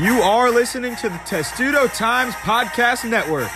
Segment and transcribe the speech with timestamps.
[0.00, 3.48] You are listening to the Testudo Times Podcast Network.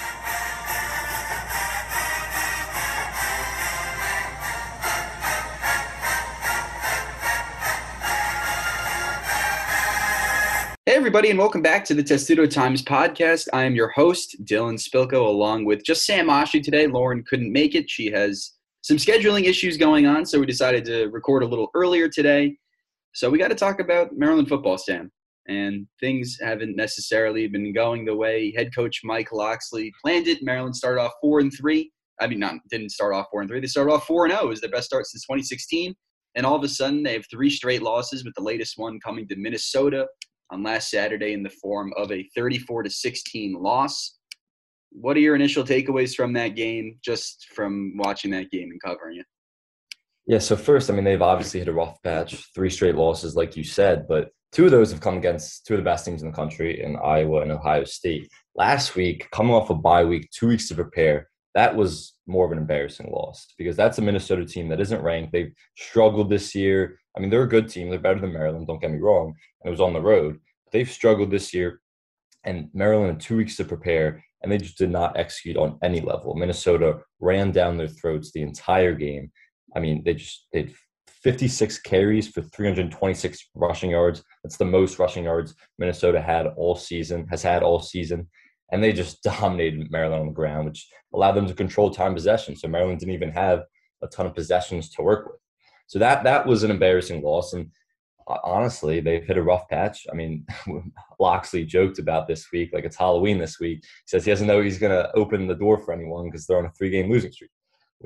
[10.84, 13.46] Hey, everybody, and welcome back to the Testudo Times podcast.
[13.52, 16.88] I am your host, Dylan Spilko, along with just Sam Oshie today.
[16.88, 17.88] Lauren couldn't make it.
[17.88, 22.08] She has some scheduling issues going on, so we decided to record a little earlier
[22.08, 22.56] today.
[23.12, 25.12] So we got to talk about Maryland football, Sam.
[25.48, 30.42] And things haven't necessarily been going the way head coach Mike Locksley planned it.
[30.42, 31.90] Maryland started off four and three.
[32.20, 33.60] I mean, not didn't start off four and three.
[33.60, 34.44] They started off four and zero.
[34.44, 35.94] It was their best start since 2016.
[36.34, 39.26] And all of a sudden, they have three straight losses, with the latest one coming
[39.28, 40.06] to Minnesota
[40.50, 44.18] on last Saturday in the form of a 34 to 16 loss.
[44.90, 49.18] What are your initial takeaways from that game, just from watching that game and covering
[49.18, 49.26] it?
[50.26, 53.56] Yeah, so first, I mean, they've obviously hit a rough patch, three straight losses, like
[53.56, 56.30] you said, but two of those have come against two of the best teams in
[56.30, 58.30] the country in Iowa and Ohio State.
[58.54, 62.52] Last week, coming off a bye week, two weeks to prepare, that was more of
[62.52, 65.32] an embarrassing loss because that's a Minnesota team that isn't ranked.
[65.32, 66.98] They've struggled this year.
[67.16, 67.90] I mean, they're a good team.
[67.90, 69.28] They're better than Maryland, don't get me wrong.
[69.62, 70.38] And it was on the road.
[70.64, 71.80] But they've struggled this year.
[72.44, 76.00] And Maryland had two weeks to prepare, and they just did not execute on any
[76.00, 76.34] level.
[76.34, 79.30] Minnesota ran down their throats the entire game.
[79.76, 80.72] I mean, they just they
[81.22, 84.24] 56 carries for 326 rushing yards.
[84.42, 88.28] That's the most rushing yards Minnesota had all season, has had all season.
[88.72, 92.56] And they just dominated Maryland on the ground, which allowed them to control time possession.
[92.56, 93.62] So Maryland didn't even have
[94.02, 95.40] a ton of possessions to work with.
[95.86, 97.52] So that that was an embarrassing loss.
[97.52, 97.70] And
[98.26, 100.06] uh, honestly, they've hit a rough patch.
[100.10, 100.46] I mean,
[101.20, 103.80] Locksley joked about this week, like it's Halloween this week.
[103.82, 106.58] He says he doesn't know he's going to open the door for anyone because they're
[106.58, 107.50] on a three game losing streak,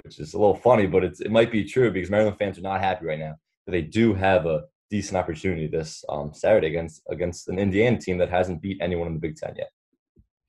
[0.03, 2.63] which is a little funny, but it's, it might be true because Maryland fans are
[2.63, 3.37] not happy right now.
[3.65, 8.19] But they do have a decent opportunity this um, Saturday against against an Indiana team
[8.19, 9.71] that hasn't beat anyone in the Big Ten yet.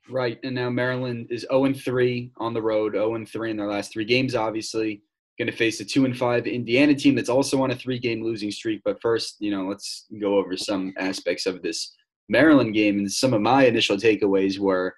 [0.10, 3.92] Right, and now Maryland is 0 3 on the road, 0 3 in their last
[3.92, 4.36] three games.
[4.36, 5.02] Obviously,
[5.38, 8.24] going to face a two and five Indiana team that's also on a three game
[8.24, 8.82] losing streak.
[8.84, 11.96] But first, you know, let's go over some aspects of this
[12.28, 12.98] Maryland game.
[12.98, 14.96] And some of my initial takeaways were,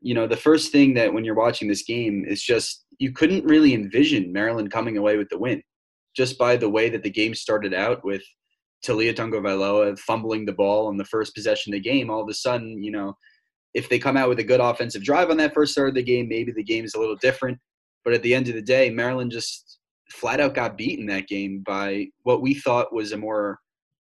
[0.00, 3.44] you know, the first thing that when you're watching this game is just you couldn't
[3.44, 5.62] really envision Maryland coming away with the win
[6.16, 8.22] just by the way that the game started out with
[8.84, 12.10] Taulia Tagovailoa fumbling the ball on the first possession of the game.
[12.10, 13.14] All of a sudden, you know,
[13.74, 16.02] if they come out with a good offensive drive on that first start of the
[16.02, 17.58] game, maybe the game is a little different.
[18.04, 19.78] But at the end of the day, Maryland just
[20.08, 23.60] flat out got beaten that game by what we thought was a more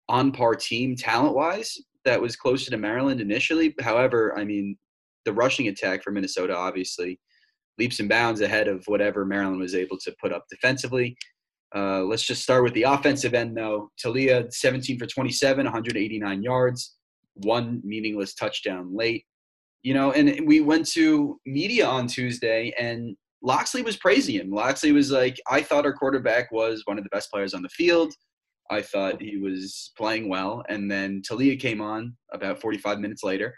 [0.10, 3.76] on par team talent wise that was closer to Maryland initially.
[3.80, 4.78] However, I mean,
[5.26, 7.20] the rushing attack for Minnesota obviously
[7.78, 11.16] leaps and bounds ahead of whatever Maryland was able to put up defensively.
[11.76, 13.90] Uh, let's just start with the offensive end, though.
[14.04, 16.98] Taulia, 17 for 27, 189 yards,
[17.36, 19.26] one meaningless touchdown late.
[19.84, 24.52] You know, and we went to media on Tuesday, and Locksley was praising him.
[24.52, 27.70] Locksley was like, I thought our quarterback was one of the best players on the
[27.70, 28.14] field.
[28.70, 30.64] I thought he was playing well.
[30.70, 33.56] And then Taulia came on about 45 minutes later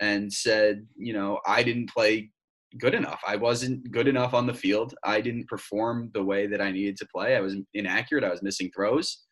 [0.00, 2.30] and said, you know, I didn't play
[2.78, 3.20] good enough.
[3.26, 4.94] I wasn't good enough on the field.
[5.04, 7.36] I didn't perform the way that I needed to play.
[7.36, 8.24] I was inaccurate.
[8.24, 9.24] I was missing throws.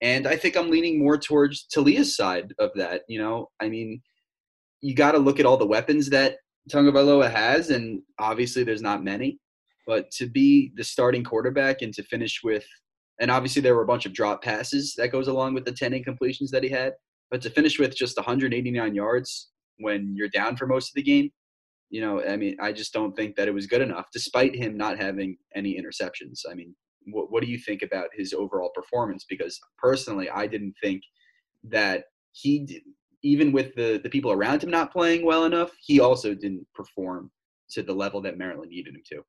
[0.00, 3.02] And I think I'm leaning more towards Taulia's side of that.
[3.08, 4.02] You know, I mean,
[4.80, 6.36] you got to look at all the weapons that
[6.70, 9.38] Tagovailoa has, and obviously there's not many.
[9.86, 12.64] But to be the starting quarterback and to finish with,
[13.20, 15.92] and obviously there were a bunch of drop passes that goes along with the 10
[15.92, 16.94] incompletions that he had,
[17.30, 19.51] but to finish with just 189 yards
[19.82, 21.30] when you're down for most of the game,
[21.90, 24.76] you know, I mean, I just don't think that it was good enough, despite him
[24.76, 26.40] not having any interceptions.
[26.50, 26.74] I mean,
[27.06, 29.26] what, what do you think about his overall performance?
[29.28, 31.02] Because personally, I didn't think
[31.64, 32.82] that he did,
[33.22, 37.30] even with the, the people around him not playing well enough, he also didn't perform
[37.70, 39.22] to the level that Maryland needed him to.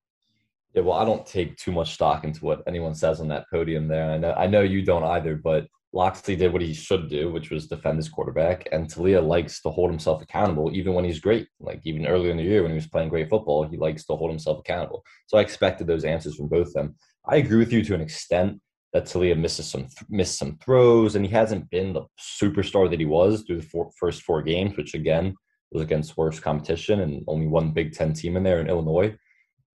[0.73, 3.87] Yeah, well, I don't take too much stock into what anyone says on that podium
[3.87, 4.09] there.
[4.09, 7.51] I know, I know you don't either, but Locksley did what he should do, which
[7.51, 8.67] was defend his quarterback.
[8.71, 11.47] And Taulia likes to hold himself accountable, even when he's great.
[11.59, 14.15] Like even earlier in the year when he was playing great football, he likes to
[14.15, 15.05] hold himself accountable.
[15.27, 16.95] So I expected those answers from both of them.
[17.27, 18.59] I agree with you to an extent
[18.91, 23.05] that Taulia misses some missed some throws, and he hasn't been the superstar that he
[23.05, 25.35] was through the four, first four games, which again
[25.71, 29.15] was against worse competition and only one Big Ten team in there in Illinois.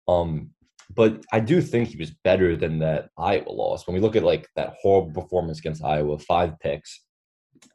[0.07, 0.51] Um,
[0.95, 3.87] but I do think he was better than that Iowa loss.
[3.87, 7.05] When we look at like that horrible performance against Iowa, five picks,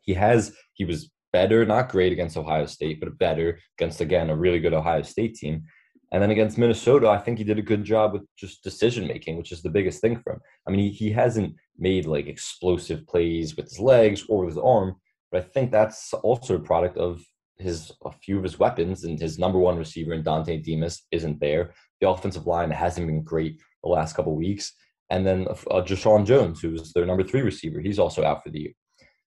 [0.02, 4.36] he has he was better, not great against Ohio State, but better against again a
[4.36, 5.64] really good Ohio State team.
[6.12, 9.36] And then against Minnesota, I think he did a good job with just decision making,
[9.36, 10.40] which is the biggest thing for him.
[10.68, 14.64] I mean, he, he hasn't made like explosive plays with his legs or with his
[14.64, 14.96] arm,
[15.32, 17.24] but I think that's also a product of
[17.58, 21.40] his a few of his weapons and his number one receiver in Dontay Demus isn't
[21.40, 21.74] there.
[22.04, 24.74] The offensive line hasn't been great the last couple weeks,
[25.10, 28.60] and then uh, Jeshaun Jones, who's their number three receiver, he's also out for the
[28.60, 28.72] year.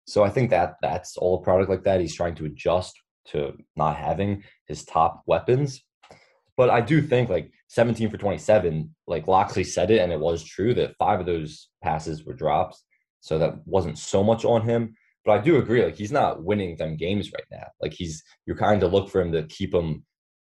[0.06, 2.02] So I think that that's all a product like that.
[2.02, 2.94] He's trying to adjust
[3.28, 5.86] to not having his top weapons.
[6.58, 10.44] But I do think like 17 for 27, like Locksley said it, and it was
[10.44, 12.84] true that five of those passes were drops.
[13.22, 14.96] So that wasn't so much on him.
[15.24, 17.68] But I do agree, like he's not winning them games right now.
[17.82, 20.04] Like he's you're kind of look for him to keep him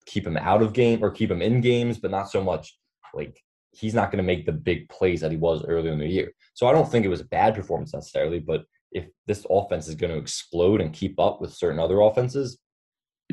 [0.08, 2.76] keep him out of game or keep him in games, but not so much
[3.14, 3.38] like
[3.72, 6.32] he's not going to make the big plays that he was earlier in the year.
[6.54, 9.94] So I don't think it was a bad performance necessarily, but if this offense is
[9.94, 12.58] going to explode and keep up with certain other offenses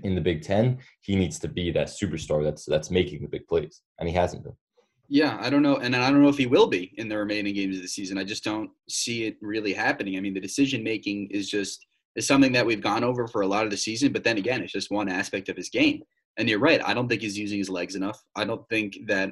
[0.03, 3.47] in the Big Ten, he needs to be that superstar that's that's making the big
[3.47, 4.55] plays, and he hasn't been.
[5.07, 7.53] Yeah, I don't know, and I don't know if he will be in the remaining
[7.53, 8.17] games of the season.
[8.17, 10.17] I just don't see it really happening.
[10.17, 11.85] I mean, the decision making is just
[12.15, 14.61] is something that we've gone over for a lot of the season, but then again,
[14.61, 16.01] it's just one aspect of his game.
[16.37, 16.81] And you're right.
[16.85, 18.21] I don't think he's using his legs enough.
[18.35, 19.31] I don't think that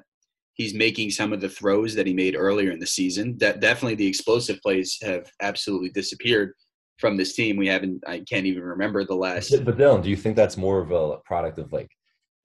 [0.54, 3.38] he's making some of the throws that he made earlier in the season.
[3.40, 6.54] That definitely the explosive plays have absolutely disappeared
[7.00, 7.58] from this team.
[7.58, 8.04] We haven't.
[8.08, 9.52] I can't even remember the last.
[9.66, 11.90] But Dylan, do you think that's more of a product of like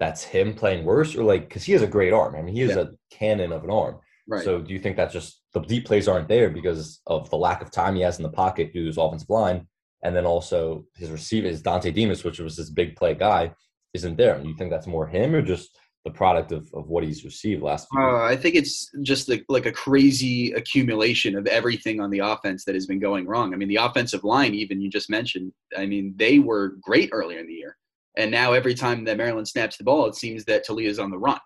[0.01, 2.35] that's him playing worse, or like because he has a great arm?
[2.35, 2.83] I mean, he is yeah.
[2.83, 3.99] a cannon of an arm.
[4.27, 4.45] Right.
[4.45, 7.63] So do you think that's just the deep plays aren't there because of the lack
[7.63, 9.67] of time he has in the pocket due to his offensive line,
[10.03, 13.53] and then also his receiver is Dontay Demus, which was his big play guy,
[13.95, 14.39] isn't there?
[14.41, 17.63] Do you think that's more him or just the product of, of what he's received
[17.63, 18.09] last year?
[18.09, 22.65] Uh, I think it's just like, like a crazy accumulation of everything on the offense
[22.65, 23.53] that has been going wrong.
[23.53, 27.41] I mean, the offensive line, even you just mentioned, I mean, they were great earlier
[27.41, 27.77] in the year.
[28.17, 31.19] And now every time that Maryland snaps the ball, it seems that Taulia's on the
[31.19, 31.39] run.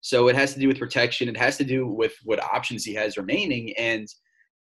[0.00, 1.28] So it has to do with protection.
[1.28, 3.72] It has to do with what options he has remaining.
[3.76, 4.06] And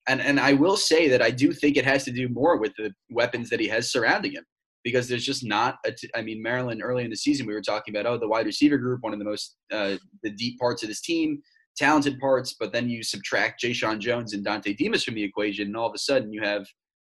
[0.08, 2.72] and and I will say that I do think it has to do more with
[2.78, 4.44] the weapons that he has surrounding him
[4.86, 7.60] because there's just not a t- I mean Maryland early in the season we were
[7.60, 10.84] talking about oh the wide receiver group one of the most uh, the deep parts
[10.84, 11.42] of this team
[11.76, 15.76] talented parts but then you subtract Jeshaun Jones and Dontay Demus from the equation and
[15.76, 16.64] all of a sudden you have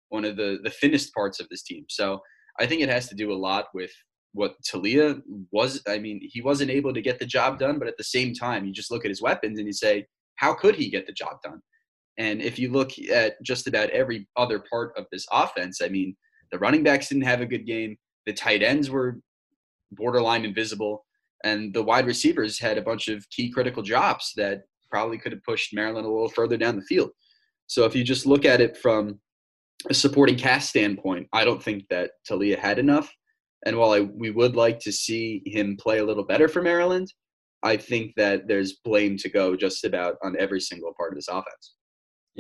[0.08, 1.84] one of the the thinnest parts of this team.
[1.88, 2.20] So
[2.58, 3.93] I think it has to do a lot with
[4.32, 5.20] what Taulia
[5.52, 8.34] was I mean he wasn't able to get the job done but at the same
[8.34, 10.06] time you just look at his weapons and you say
[10.37, 11.61] how could he get the job done?
[12.19, 16.17] And if you look at just about every other part of this offense I mean
[16.52, 17.97] the running backs didn't have a good game.
[18.26, 19.20] The tight ends were
[19.93, 21.05] borderline invisible.
[21.44, 25.43] And the wide receivers had a bunch of key critical drops that probably could have
[25.43, 27.11] pushed Maryland a little further down the field.
[27.67, 29.20] So if you just look at it from
[29.88, 33.11] a supporting cast standpoint, I don't think that Taulia had enough.
[33.64, 37.12] And while I, we would like to see him play a little better for Maryland,
[37.62, 41.29] I think that there's blame to go just about on every single part of this
[41.29, 41.75] offense.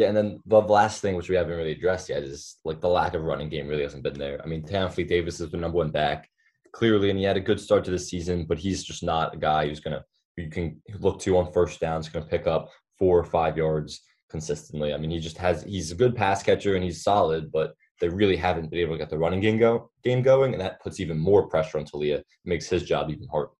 [0.00, 2.88] Yeah, and then the last thing which we haven't really addressed yet is like the
[2.88, 4.40] lack of running game really hasn't been there.
[4.42, 6.26] I mean, Tayon Fleet-Davis has been number one back
[6.72, 9.36] clearly, and he had a good start to the season, but he's just not a
[9.36, 10.02] guy who's gonna
[10.38, 14.00] you can look to on first downs, to pick up four or five yards
[14.30, 14.94] consistently.
[14.94, 18.08] I mean, he just has he's a good pass catcher and he's solid, but they
[18.08, 20.98] really haven't been able to get the running game go game going, and that puts
[20.98, 23.50] even more pressure on Taulia, makes his job even harder.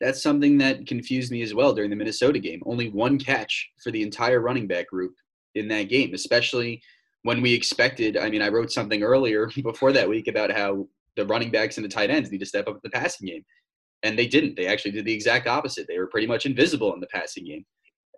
[0.00, 2.62] That's something that confused me as well during the Minnesota game.
[2.64, 5.14] Only one catch for the entire running back group
[5.54, 6.82] in that game, especially
[7.22, 8.16] when we expected.
[8.16, 11.84] I mean, I wrote something earlier before that week about how the running backs and
[11.84, 13.44] the tight ends need to step up in the passing game.
[14.02, 14.56] And they didn't.
[14.56, 15.86] They actually did the exact opposite.
[15.86, 17.66] They were pretty much invisible in the passing game.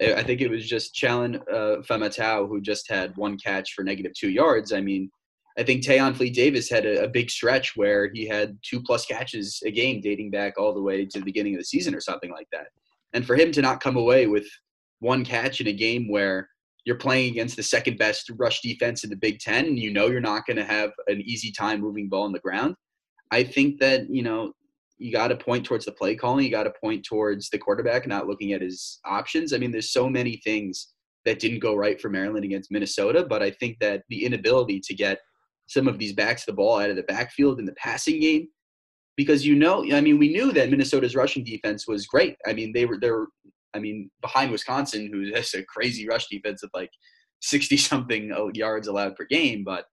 [0.01, 4.13] I think it was just Challen uh, Faamatau who just had one catch for negative
[4.15, 4.73] two yards.
[4.73, 5.11] I mean,
[5.59, 9.63] I think Tayon Fleet-Davis had a, a, big stretch where he had two plus catches
[9.67, 12.31] a game dating back all the way to the beginning of the season or something
[12.31, 12.69] like that.
[13.13, 14.47] And for him to not come away with
[15.01, 16.49] one catch in a game where
[16.85, 20.09] you're playing against the second best rush defense in the Big Ten, and you know
[20.09, 22.75] you're not going to have an easy time moving ball on the ground.
[23.31, 24.53] I think that you know
[24.99, 26.45] you got to point towards the play calling.
[26.45, 29.53] You got to point towards the quarterback not looking at his options.
[29.53, 30.93] I mean, there's so many things
[31.25, 34.95] that didn't go right for Maryland against Minnesota, but I think that the inability to
[34.95, 35.19] get
[35.67, 38.49] some of these backs the ball out of the backfield in the passing game,
[39.17, 42.37] because you know, I mean, we knew that Minnesota's rushing defense was great.
[42.47, 43.29] I mean, they were they were
[43.75, 46.91] I mean, behind Wisconsin, who has a crazy rush defense of like
[47.41, 49.85] 60 something yards allowed per game, but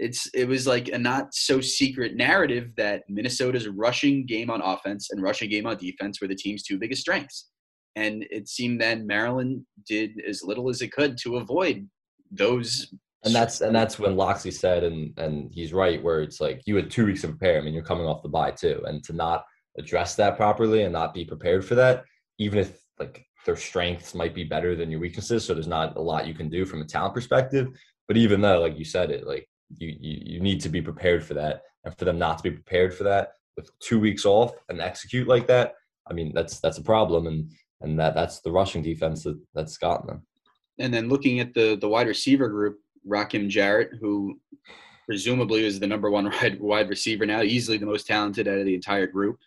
[0.00, 5.10] it's it was like a not so secret narrative that Minnesota's rushing game on offense
[5.10, 7.48] and rushing game on defense were the team's two biggest strengths.
[7.96, 11.88] And it seemed that Maryland did as little as it could to avoid
[12.32, 12.92] those
[13.24, 16.76] and that's and that's when Locksley said, and and he's right, where it's like you
[16.76, 17.58] had two weeks to prepare.
[17.58, 19.44] I mean, you're coming off the bye too, and to not
[19.78, 22.04] address that properly and not be prepared for that,
[22.38, 25.44] even if like their strengths might be better than your weaknesses.
[25.44, 27.68] So there's not a lot you can do from a talent perspective.
[28.08, 29.48] But even though, like you said it, like
[29.78, 31.62] you, you you need to be prepared for that.
[31.84, 35.28] And for them not to be prepared for that, with two weeks off and execute
[35.28, 35.74] like that,
[36.08, 39.78] I mean that's that's a problem, and and that that's the rushing defense that that's
[39.78, 40.26] gotten them.
[40.78, 44.40] And then looking at the the wide receiver group, Rakim Jarrett, who
[45.06, 48.66] presumably is the number one wide wide receiver now, easily the most talented out of
[48.66, 49.38] the entire group.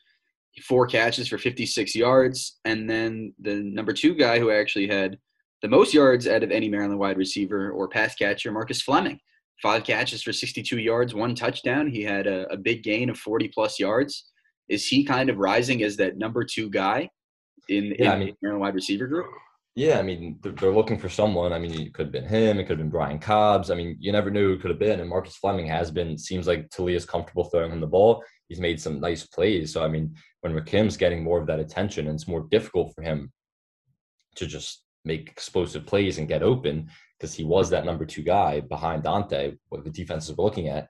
[0.63, 5.17] Four catches for 56 yards, and then the number two guy who actually had
[5.61, 9.19] the most yards out of any Maryland wide receiver or pass catcher, Marcus Fleming.
[9.61, 11.87] Five catches for 62 yards, one touchdown.
[11.89, 14.29] He had a, a big gain of 40 plus yards.
[14.69, 17.09] Is he kind of rising as that number two guy
[17.69, 19.27] in, Yeah, in I mean- the Maryland wide receiver group?
[19.75, 21.53] Yeah, I mean, they're, they're looking for someone.
[21.53, 22.57] I mean, it could have been him.
[22.57, 23.69] It could have been Brian Cobbs.
[23.69, 24.99] I mean, you never knew who it could have been.
[24.99, 28.23] And Marcus Fleming has been, seems like Taulia's comfortable throwing him the ball.
[28.49, 29.71] He's made some nice plays.
[29.71, 30.15] So, I mean,
[30.47, 33.31] when Rakim's getting more of that attention and it's more difficult for him
[34.35, 38.59] to just make explosive plays and get open because he was that number two guy
[38.61, 40.87] behind Dontay, what the defenses were looking at.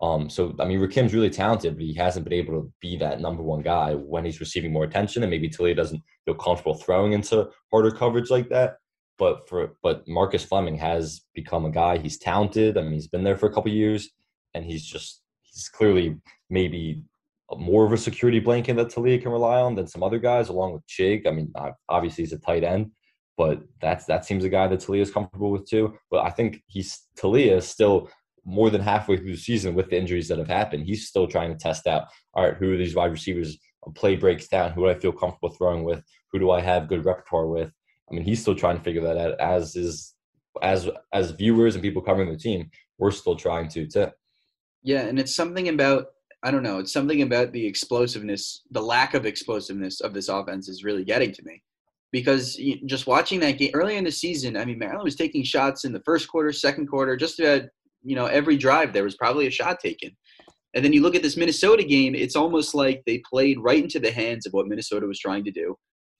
[0.00, 3.20] Um, so I mean, Rakim's really talented, but he hasn't been able to be that
[3.20, 7.12] number one guy when he's receiving more attention, and maybe Taulia doesn't feel comfortable throwing
[7.12, 8.76] into harder coverage like that.
[9.18, 11.98] But for but Marcus Fleming has become a guy.
[11.98, 12.76] He's talented.
[12.76, 14.10] I mean, he's been there for a couple years,
[14.52, 16.16] and he's just he's clearly
[16.50, 17.02] maybe
[17.52, 20.72] more of a security blanket that Taulia can rely on than some other guys, along
[20.72, 21.26] with Chig.
[21.26, 21.52] I mean,
[21.88, 22.90] obviously he's a tight end,
[23.36, 25.94] but that's that seems a guy that Taulia is comfortable with too.
[26.10, 28.10] But I think he's Taulia is still
[28.44, 30.84] more than halfway through the season with the injuries that have happened.
[30.84, 32.08] He's still trying to test out.
[32.34, 33.58] All right, who are these wide receivers?
[33.86, 34.72] A play breaks down.
[34.72, 36.02] Who do I feel comfortable throwing with?
[36.32, 37.70] Who do I have good repertoire with?
[38.10, 39.38] I mean, he's still trying to figure that out.
[39.40, 40.14] As is
[40.62, 44.08] as as viewers and people covering the team, we're still trying to too.
[44.82, 46.08] Yeah, and it's something about
[46.44, 46.78] I don't know.
[46.78, 51.32] It's something about the explosiveness, the lack of explosiveness of this offense is really getting
[51.32, 51.62] to me.
[52.12, 55.84] Because just watching that game early in the season, I mean, Maryland was taking shots
[55.84, 57.62] in the first quarter, second quarter, just about
[58.02, 60.10] you know every drive there was probably a shot taken.
[60.74, 63.98] And then you look at this Minnesota game; it's almost like they played right into
[63.98, 65.74] the hands of what Minnesota was trying to do,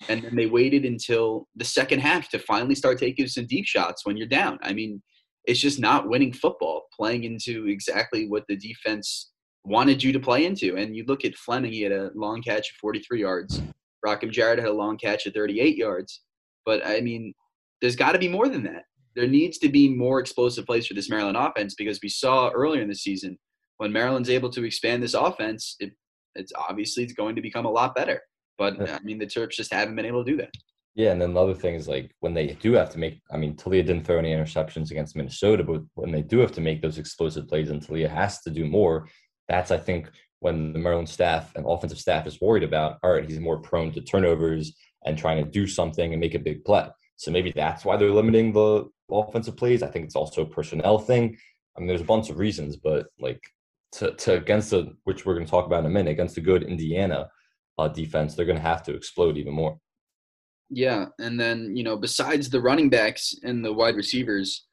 [0.09, 4.04] and then they waited until the second half to finally start taking some deep shots
[4.04, 4.59] when you're down.
[4.62, 5.00] I mean,
[5.45, 9.31] it's just not winning football, playing into exactly what the defense
[9.64, 10.76] wanted you to play into.
[10.76, 13.62] And you look at Fleming, he had a long catch of 43 yards.
[14.04, 16.23] Rakim Jarrett had a long catch of 38 yards.
[16.66, 17.35] But I mean,
[17.80, 18.85] there's got to be more than that.
[19.16, 22.83] There needs to be more explosive plays for this Maryland offense because we saw earlier
[22.83, 23.38] in the season
[23.78, 25.92] when Maryland's able to expand this offense, it,
[26.35, 28.21] it's obviously it's going to become a lot better.
[28.59, 30.50] But I mean, the Terps just haven't been able to do that.
[30.94, 33.21] Yeah, and then the other thing is like when they do have to make.
[33.33, 36.61] I mean, Taulia didn't throw any interceptions against Minnesota, but when they do have to
[36.61, 39.09] make those explosive plays, and Taulia has to do more,
[39.49, 40.11] that's I think
[40.41, 42.99] when the Maryland staff and offensive staff is worried about.
[43.03, 46.39] All right, he's more prone to turnovers and trying to do something and make a
[46.39, 46.87] big play.
[47.17, 49.83] So maybe that's why they're limiting the offensive plays.
[49.83, 51.37] I think it's also a personnel thing.
[51.77, 53.43] I mean, there's a bunch of reasons, but like
[53.93, 56.41] to, to against the which we're going to talk about in a minute against the
[56.41, 57.29] good Indiana
[57.79, 59.79] uh, defense, they're going to have to explode even more.
[60.69, 64.67] Yeah, and then you know, besides the running backs and the wide receivers,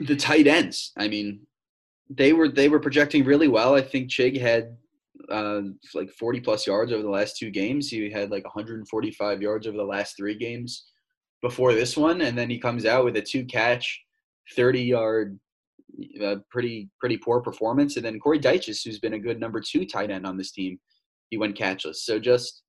[0.00, 0.92] the tight ends.
[0.96, 1.46] I mean,
[2.16, 3.74] they were they were projecting really well.
[3.74, 4.76] I think Chig had
[5.30, 5.62] uh,
[5.94, 7.88] like 40 plus yards over the last two games.
[7.88, 10.86] He had like 145 yards over the last three games
[11.42, 14.00] before this one, and then he comes out with a two catch,
[14.54, 15.38] 30 yard,
[16.22, 17.96] uh, pretty pretty poor performance.
[17.96, 20.78] And then Corey Dyches, who's been a good number two tight end on this team,
[21.30, 21.96] he went catchless.
[21.96, 22.62] So just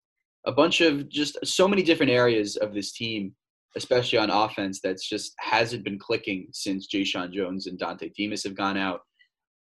[0.45, 3.33] a bunch of just so many different areas of this team,
[3.75, 8.55] especially on offense, that's just hasn't been clicking since Jeshaun Jones and Dontay Demus have
[8.55, 9.01] gone out.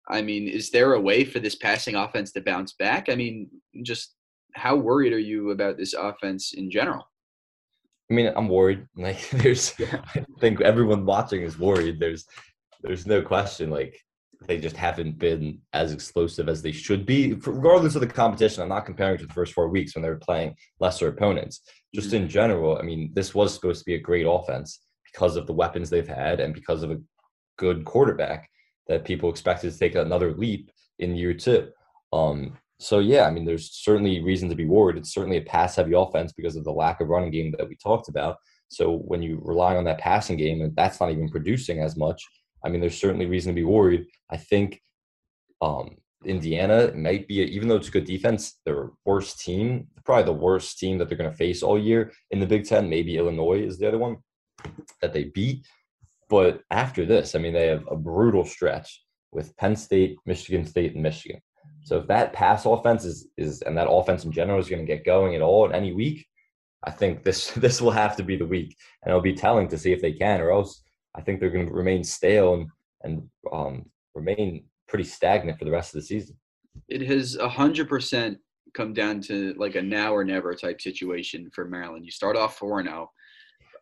[0.09, 3.09] I mean, is there a way for this passing offense to bounce back?
[3.09, 3.49] I mean,
[3.83, 4.15] just
[4.55, 7.09] how worried are you about this offense in general?
[8.11, 8.87] I mean, I'm worried.
[8.97, 11.99] Like, there's, I think everyone watching is worried.
[11.99, 12.27] There's,
[12.83, 13.71] there's no question.
[13.71, 13.99] Like,
[14.47, 18.63] they just haven't been as explosive as they should be, regardless of the competition.
[18.63, 21.63] I'm not comparing to the first four weeks when they were playing lesser opponents.
[21.95, 22.25] Just mm-hmm.
[22.25, 24.81] in general, I mean, this was supposed to be a great offense
[25.11, 27.01] because of the weapons they've had and because of a
[27.57, 28.51] good quarterback
[28.89, 31.69] that people expected to take another leap in year two.
[32.13, 34.97] Um, so yeah, I mean, there's certainly reason to be worried.
[34.97, 38.09] It's certainly a pass-heavy offense because of the lack of running game that we talked
[38.09, 38.37] about.
[38.69, 42.23] So when you rely on that passing game and that's not even producing as much,
[42.65, 44.07] I mean, there's certainly reason to be worried.
[44.31, 44.81] I think
[45.61, 50.33] um, Indiana might be, even though it's a good defense, their worst team, probably the
[50.33, 52.89] worst team that they're going to face all year in the Big Ten.
[52.89, 54.17] Maybe Illinois is the other one
[55.01, 55.67] that they beat.
[56.29, 59.03] But after this, I mean, they have a brutal stretch
[59.33, 61.41] with Penn State, Michigan State, and Michigan.
[61.85, 64.93] So if that pass offense is is and that offense in general is going to
[64.93, 66.27] get going at all in any week,
[66.83, 69.79] I think this this will have to be the week, and it'll be telling to
[69.79, 70.83] see if they can, or else
[71.15, 72.69] I think they're going to remain stale and
[73.03, 76.37] and um, remain pretty stagnant for the rest of the season.
[76.89, 78.37] It has 100%
[78.75, 82.05] come down to like a now or never type situation for Maryland.
[82.05, 83.11] You start off four and zero,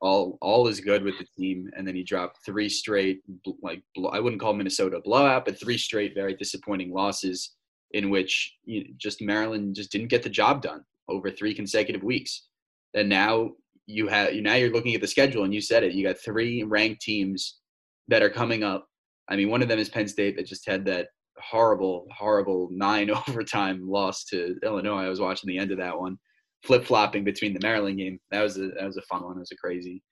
[0.02, 3.22] all all is good with the team, and then he dropped three straight
[3.62, 3.82] like
[4.12, 7.54] I wouldn't call Minnesota a blowout, but three straight very disappointing losses
[7.92, 12.02] in which you know, just Maryland just didn't get the job done over three consecutive
[12.02, 12.48] weeks.
[12.94, 13.52] And now
[13.86, 15.92] you have now you're looking at the schedule, and you said it.
[15.92, 17.60] You got three ranked teams
[18.08, 18.86] that are coming up.
[19.28, 23.08] I mean, one of them is Penn State that just had that horrible, horrible nine
[23.28, 25.04] overtime loss to Illinois.
[25.04, 26.18] I was watching the end of that one,
[26.64, 28.18] flip flopping between the Maryland game.
[28.30, 29.36] That was a that was a fun one.
[29.36, 30.02] It was a crazy.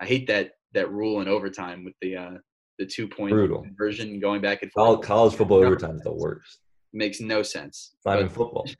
[0.00, 2.30] I hate that that rule in overtime with the uh,
[2.78, 3.62] the two point Brutal.
[3.62, 5.02] conversion going back and forth.
[5.02, 6.60] College football overtime is the worst.
[6.92, 7.94] Makes no sense.
[8.04, 8.66] Not But- even football.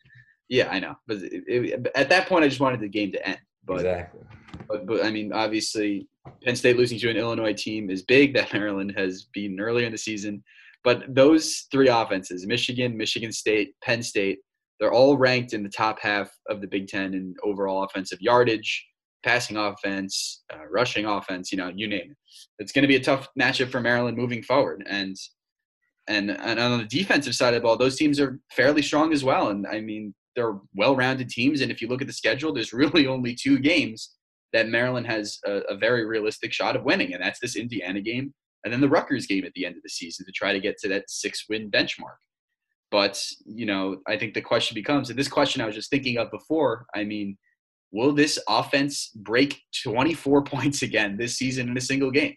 [0.49, 0.97] Yeah, I know.
[1.07, 3.39] But it, it, at that point, I just wanted the game to end.
[3.65, 4.21] But exactly.
[4.69, 6.07] but, but I mean, obviously,
[6.45, 9.93] Penn State losing to an Illinois team is big that Maryland has beaten earlier in
[9.93, 10.45] the season.
[10.85, 14.41] But those three offenses Michigan, Michigan State, Penn State
[14.83, 18.85] they're all ranked in the top half of the Big Ten in overall offensive yardage,
[19.23, 22.17] passing offense, uh, rushing offense, you know, you name it.
[22.59, 24.85] It's going to be a tough matchup for Maryland moving forward.
[24.89, 25.17] And,
[26.09, 29.23] and and on the defensive side of the ball, those teams are fairly strong as
[29.23, 29.51] well.
[29.51, 31.61] And I mean, they're well-rounded teams.
[31.61, 34.17] And if you look at the schedule, there's really only two games
[34.53, 38.35] that Maryland has a, a very realistic shot of winning, and that's this Indiana game
[38.65, 40.79] and then the Rutgers game at the end of the season to try to get
[40.79, 42.19] to that six-win benchmark.
[42.93, 46.19] But you know, I think the question becomes, and this question I was just thinking
[46.19, 46.87] of before.
[46.95, 47.37] I mean,
[47.91, 52.37] will this offense break 24 points again this season in a single game?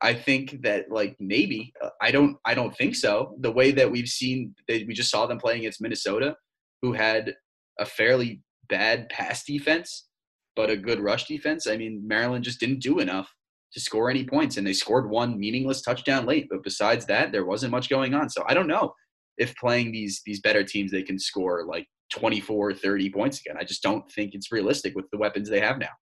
[0.00, 3.34] I think that like maybe I don't I don't think so.
[3.40, 6.36] The way that we've seen that we just saw them playing against Minnesota,
[6.80, 7.34] who had
[7.78, 10.06] a fairly bad pass defense
[10.54, 11.66] but a good rush defense.
[11.66, 13.30] I mean, Maryland just didn't do enough
[13.74, 16.46] to score any points, and they scored one meaningless touchdown late.
[16.50, 18.30] But besides that, there wasn't much going on.
[18.30, 18.94] So I don't know
[19.38, 23.64] if playing these these better teams they can score like 24 30 points again i
[23.64, 25.94] just don't think it's realistic with the weapons they have now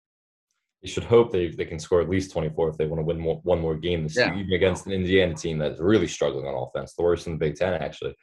[0.82, 3.18] You should hope they, they can score at least 24 if they want to win
[3.18, 4.24] more, one more game this Yeah.
[4.26, 7.38] season, even against an Indiana team that's really struggling on offense, the worst in the
[7.38, 8.14] Big Ten, actually.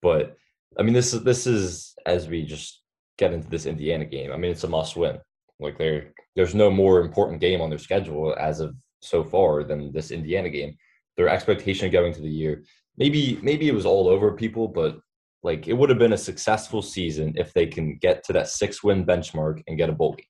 [0.00, 0.34] But
[0.78, 2.82] I mean, this is this is as we just
[3.18, 4.32] get into this Indiana game.
[4.32, 5.16] I mean, it's a must win.
[5.60, 8.74] Like there, there's no more important game on their schedule as of
[9.12, 10.72] so far than this Indiana game.
[11.18, 12.64] Their expectation going to the year,
[12.98, 14.98] maybe maybe it was all over people, but
[15.42, 18.82] like it would have been a successful season if they can get to that six
[18.82, 20.26] win benchmark and get a bowl game.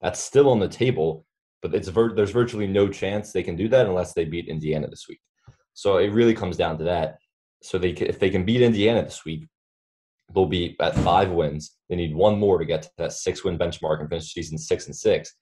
[0.00, 1.24] That's still on the table,
[1.62, 4.88] but it's vir- there's virtually no chance they can do that unless they beat Indiana
[4.88, 5.20] this week.
[5.74, 7.18] So it really comes down to that.
[7.62, 9.46] So they if they can beat Indiana this week,
[10.34, 11.76] they'll be at five wins.
[11.88, 14.86] They need one more to get to that six win benchmark and finish season six
[14.86, 15.34] and six.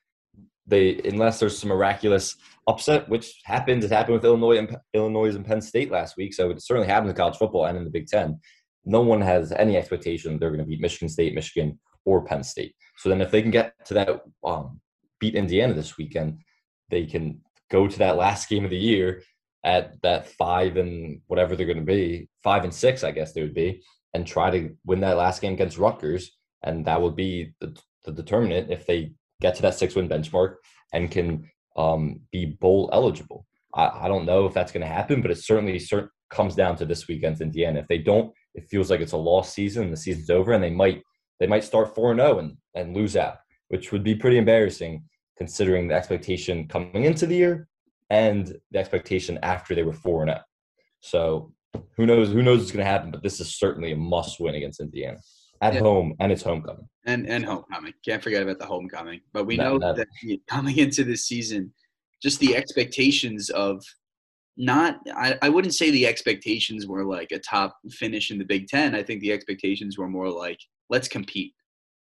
[0.66, 3.84] They unless there's some miraculous upset, which happened.
[3.84, 6.34] It happened with Illinois and Illinois and Penn State last week.
[6.34, 8.40] So it certainly happened in college football and in the Big Ten.
[8.84, 12.74] No one has any expectation they're going to beat Michigan State, Michigan, or Penn State.
[12.98, 14.08] So then if they can get to that
[14.44, 14.80] um,
[15.20, 16.40] beat Indiana this weekend,
[16.90, 19.22] they can go to that last game of the year
[19.64, 23.42] at that five and whatever they're going to be, five and six, I guess they
[23.42, 23.82] would be,
[24.14, 26.30] and try to win that last game against Rutgers,
[26.62, 30.56] and that would be the, the determinant if they get to that six win benchmark
[30.92, 33.46] and can um, be bowl eligible.
[33.74, 36.76] I, I don't know if that's going to happen, but it certainly cer- comes down
[36.76, 37.80] to this weekend's Indiana.
[37.80, 39.90] If they don't, it feels like it's a lost season.
[39.90, 41.02] The season's over, and they might
[41.38, 43.36] they might start four and zero and and lose out,
[43.68, 45.04] which would be pretty embarrassing
[45.36, 47.68] considering the expectation coming into the year
[48.08, 50.40] and the expectation after they were four and zero.
[51.00, 51.52] So
[51.96, 52.32] who knows?
[52.32, 53.10] Who knows what's going to happen?
[53.10, 55.18] But this is certainly a must win against Indiana
[55.60, 55.80] at Yeah.
[55.80, 56.88] home, and it's homecoming.
[57.06, 57.94] And and homecoming.
[58.04, 59.20] Can't forget about the homecoming.
[59.32, 61.72] But we No, know that- that coming into this season,
[62.22, 63.82] just the expectations of
[64.58, 68.68] not I, I wouldn't say the expectations were like a top finish in the Big
[68.68, 68.94] Ten.
[68.94, 71.54] I think the expectations were more like let's compete.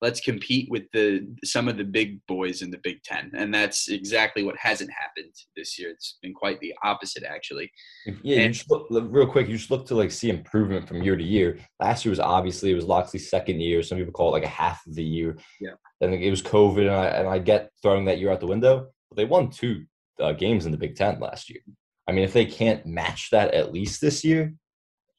[0.02, 3.30] Let's compete with the some of the big boys in the Big Ten.
[3.34, 5.90] And that's exactly what hasn't happened this year.
[5.90, 7.70] It's been quite the opposite actually.
[8.06, 9.48] Yeah, you And- just look, look- real quick.
[9.48, 11.58] You just look to like see improvement from year to year.
[11.80, 13.82] Last year was obviously it was Locksley's second year.
[13.82, 15.36] Some people call it like a half of the year.
[15.60, 15.74] Yeah.
[16.00, 18.88] And it was COVID, and I, and I get throwing that year out the window.
[19.10, 19.84] But they won two
[20.18, 21.60] uh, games in the Big Ten last year.
[22.08, 24.54] I mean, if they can't match that at least this year,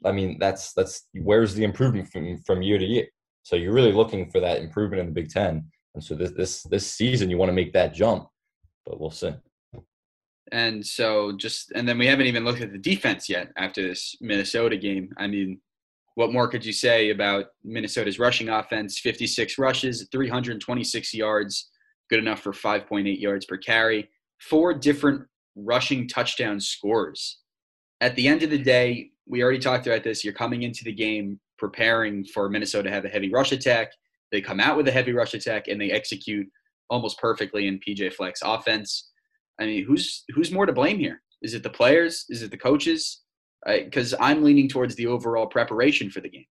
[0.04, 3.06] I mean, that's that's where's the improvement from from year to year.
[3.44, 5.66] So you're really looking for that improvement in the Big Ten.
[5.96, 8.28] And so this this this season, you want to make that jump,
[8.86, 9.34] but we'll see.
[10.52, 14.16] And so just and then we haven't even looked at the defense yet after this
[14.22, 15.10] Minnesota game.
[15.18, 15.60] I mean,
[16.16, 19.00] what more could you say about Minnesota's rushing offense?
[19.00, 21.70] 56 rushes, 326 yards,
[22.10, 24.10] good enough for 5.8 yards per carry.
[24.40, 25.24] Four different
[25.56, 27.40] rushing touchdown scores.
[28.02, 30.24] At the end of the day, we already talked about this.
[30.24, 33.92] You're coming into the game preparing for Minnesota to have a heavy rush attack.
[34.32, 36.48] They come out with a heavy rush attack and they execute
[36.90, 39.12] almost perfectly in PJ Fleck's offense.
[39.60, 41.22] I mean, who's who's more to blame here?
[41.44, 42.26] Is it the players?
[42.30, 43.22] Is it the coaches?
[43.66, 46.46] Because I'm leaning towards the overall preparation for the game.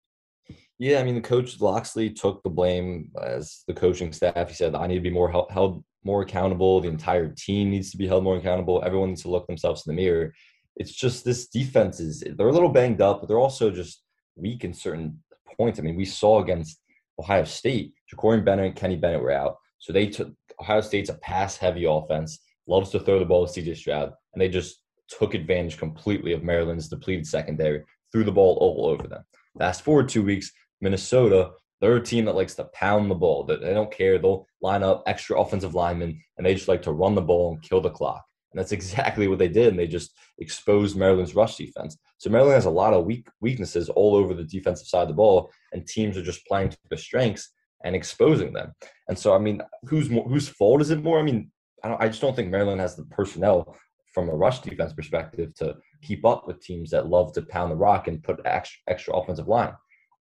[0.78, 4.48] Yeah, I mean, the coach Locksley took the blame as the coaching staff.
[4.48, 6.82] He said, "I need to be more held more accountable.
[6.82, 8.84] The entire team needs to be held more accountable.
[8.86, 10.34] Everyone needs to look themselves in the mirror."
[10.76, 14.04] It's just this defense is they're a little banged up, but they're also just
[14.40, 15.22] weak in certain
[15.58, 15.80] points.
[15.80, 16.82] I mean, we saw against
[17.20, 21.16] Ohio State, Jakorian Bennett and Kenny Bennett were out, so they took Ohio State's a
[21.16, 25.78] pass-heavy offense, loves to throw the ball to CJ Stroud, and they just took advantage
[25.78, 29.24] completely of Maryland's depleted secondary, threw the ball all over them.
[29.58, 33.44] Fast forward two weeks, Minnesota, they're a team that likes to pound the ball.
[33.44, 34.18] That they don't care.
[34.18, 37.62] They'll line up extra offensive linemen and they just like to run the ball and
[37.62, 38.24] kill the clock.
[38.52, 39.68] And that's exactly what they did.
[39.68, 41.98] And they just exposed Maryland's rush defense.
[42.18, 45.14] So Maryland has a lot of weak weaknesses all over the defensive side of the
[45.14, 47.52] ball, and teams are just playing to their strengths
[47.84, 48.74] and exposing them.
[49.08, 51.20] And so, I mean, who's more, whose fault is it more?
[51.20, 51.52] I mean,
[51.84, 53.78] I, I just don't think Maryland has the personnel
[54.14, 57.76] from a rush defense perspective to keep up with teams that love to pound the
[57.76, 59.74] rock and put extra, extra offensive line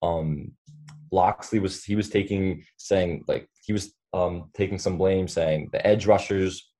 [0.04, 0.52] um,
[1.10, 5.84] Locksley was he was taking saying like he was um, taking some blame, saying the
[5.86, 6.70] edge rushers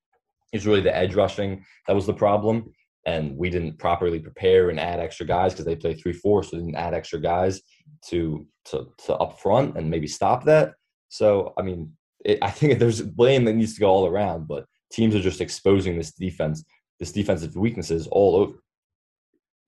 [0.55, 2.71] is really the edge rushing that was the problem,
[3.05, 6.57] and we didn't properly prepare and add extra guys because they play three four, so
[6.57, 7.61] didn't add extra guys
[8.07, 10.73] to to to up front and maybe stop that.
[11.09, 11.91] So I mean,
[12.23, 15.41] it, I think there's blame that needs to go all around, but teams are just
[15.41, 16.63] exposing this defense,
[16.99, 18.53] this defensive weaknesses all over.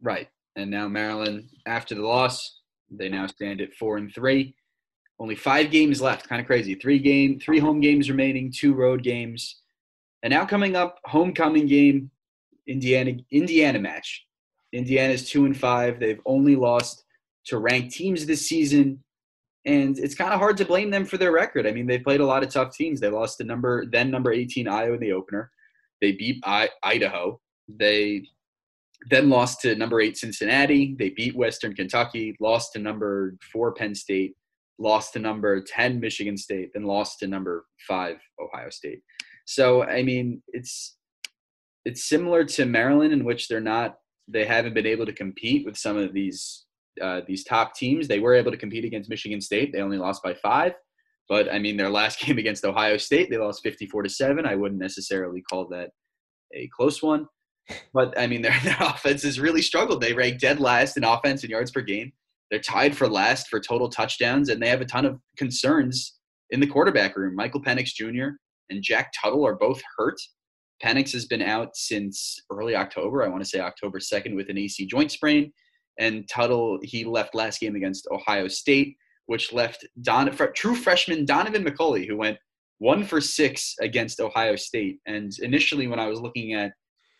[0.01, 2.57] Right, and now Maryland after the loss
[2.89, 4.55] they now stand at four and three.
[5.19, 6.27] Only five games left.
[6.27, 6.75] Kind of crazy.
[6.75, 9.61] Three game, three home games remaining, two road games.
[10.23, 12.09] And now coming up, homecoming game,
[12.67, 14.25] Indiana Indiana match.
[14.73, 15.99] Indiana's two and five.
[15.99, 17.03] They've only lost
[17.45, 19.03] to ranked teams this season.
[19.65, 21.67] And it's kind of hard to blame them for their record.
[21.67, 22.99] I mean, they played a lot of tough teams.
[22.99, 25.51] They lost to number then number 18 Iowa in the opener.
[26.01, 27.39] They beat I, Idaho.
[27.67, 28.23] They
[29.09, 30.95] then lost to number eight Cincinnati.
[30.97, 34.35] They beat Western Kentucky, lost to number four Penn State,
[34.79, 39.01] lost to number 10 Michigan State, then lost to number five Ohio State.
[39.47, 40.97] So, I mean, it's
[41.85, 43.95] it's similar to Maryland in which they're not
[44.27, 46.65] they haven't been able to compete with some of these
[47.01, 48.07] uh, these top teams.
[48.07, 49.71] They were able to compete against Michigan State.
[49.71, 50.73] They only lost by five.
[51.29, 54.45] But I mean, their last game against Ohio State, they lost 54 to seven.
[54.45, 55.91] I wouldn't necessarily call that
[56.53, 57.27] a close one.
[57.93, 60.01] But I mean, their, their offense has really struggled.
[60.01, 62.11] They rank dead last in offense and yards per game.
[62.51, 66.17] They're tied for last for total touchdowns, and they have a ton of concerns
[66.49, 67.35] in the quarterback room.
[67.35, 68.35] Michael Penix Jr.
[68.69, 70.19] and Jack Tuttle are both hurt.
[70.83, 73.23] Penix has been out since early October.
[73.23, 75.51] I want to say October 2nd with an AC joint sprain.
[75.99, 81.65] And Tuttle, he left last game against Ohio State, which left Don, true freshman Donovan
[81.65, 82.37] McCulley, who went
[82.77, 84.99] one for six against Ohio State.
[85.07, 86.73] And initially, when I was looking at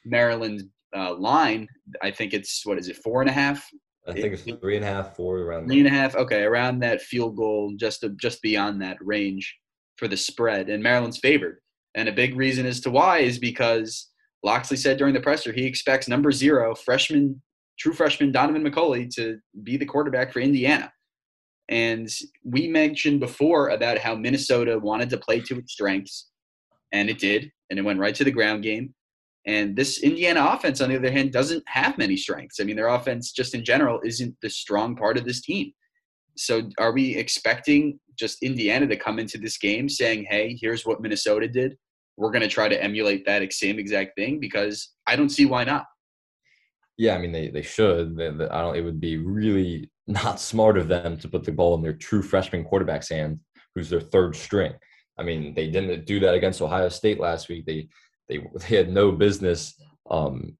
[0.06, 0.62] Maryland
[0.96, 1.68] uh, line,
[2.04, 3.68] I think it's what is it, four and a half?
[4.08, 5.68] I think it's three and a half, four around.
[5.68, 6.16] Three and a half.
[6.16, 9.54] Okay, around that field goal, just to, just beyond that range
[9.98, 11.60] for the spread, and Maryland's favored.
[11.96, 14.10] And a big reason as to why is because
[14.44, 17.42] Locksley said during the presser he expects number zero freshman,
[17.80, 20.92] true freshman Donovan McCulley to be the quarterback for Indiana.
[21.70, 22.08] And
[22.44, 26.28] we mentioned before about how Minnesota wanted to play to its strengths,
[26.94, 28.94] and it did, and it went right to the ground game.
[29.46, 32.60] And this Indiana offense, on the other hand, doesn't have many strengths.
[32.60, 35.72] I mean, their offense, just in general, isn't the strong part of this team.
[36.36, 41.01] So, are we expecting just Indiana to come into this game saying, hey, here's what
[41.01, 41.77] Minnesota did?
[42.17, 44.39] We're going to try to emulate that same exact thing?
[44.39, 45.86] Because I don't see why not.
[46.97, 48.17] Yeah, I mean, they, they should.
[48.17, 48.75] They, they, I don't.
[48.75, 52.23] It would be really not smart of them to put the ball in their true
[52.23, 53.39] freshman quarterback's hands,
[53.75, 54.73] who's their third string.
[55.19, 57.65] I mean, they didn't do that against Ohio State last week.
[57.65, 57.88] They
[58.30, 60.58] they they had no business um,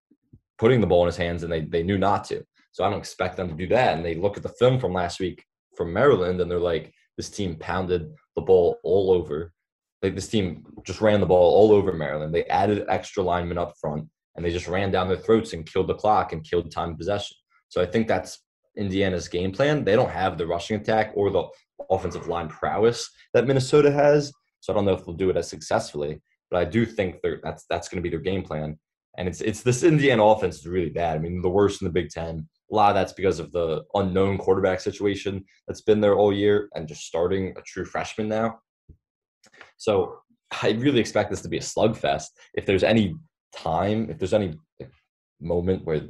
[0.60, 2.44] putting the ball in his hands, and they they knew not to.
[2.72, 3.96] So I don't expect them to do that.
[3.96, 5.44] And they look at the film from last week
[5.76, 9.52] from Maryland, and they're like, this team pounded the ball all over.
[10.02, 12.34] Like this team just ran the ball all over Maryland.
[12.34, 15.88] They added extra linemen up front, and they just ran down their throats and killed
[15.88, 17.36] the clock and killed time possession.
[17.70, 18.40] So I think that's
[18.78, 19.84] Indiana's game plan.
[19.84, 21.48] They don't have the rushing attack or the
[21.90, 24.32] offensive line prowess that Minnesota has.
[24.60, 26.22] So I don't know if they'll do it as successfully.
[26.50, 28.80] But I do think that's that's going to be their game plan.
[29.18, 31.18] And it's it's this Indiana offense is really bad.
[31.18, 32.48] I mean, the worst in the Big Ten.
[32.72, 36.70] A lot of that's because of the unknown quarterback situation that's been there all year,
[36.76, 38.60] and just starting a true freshman now.
[39.78, 40.20] So
[40.62, 42.28] I really expect this to be a slugfest.
[42.54, 43.16] If there's any
[43.56, 44.58] time, if there's any
[45.40, 46.02] moment where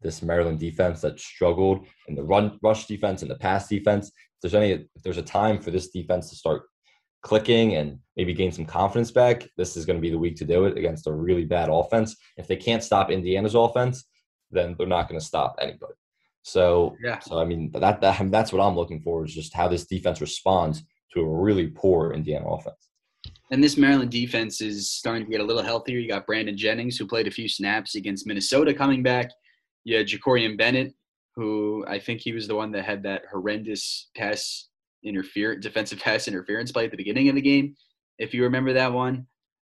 [0.00, 4.42] this Maryland defense that struggled in the run rush defense and the pass defense if
[4.42, 6.64] there's any if there's a time for this defense to start
[7.22, 10.44] clicking and maybe gain some confidence back, this is going to be the week to
[10.44, 12.16] do it against a really bad offense.
[12.36, 14.04] If they can't stop Indiana's offense,
[14.50, 15.94] then they're not going to stop anybody.
[16.46, 17.18] So, Yeah.
[17.18, 20.20] so I mean that, that that's what I'm looking for is just how this defense
[20.20, 22.88] responds to a really poor Indiana offense.
[23.50, 25.98] And this Maryland defense is starting to get a little healthier.
[25.98, 29.32] You got Brandon Jennings, who played a few snaps against Minnesota, coming back.
[29.82, 30.94] You had Jakorian Bennett,
[31.34, 34.68] who I think he was the one that had that horrendous pass
[35.02, 37.74] interference, defensive pass interference play at the beginning of the game,
[38.20, 39.26] if you remember that one.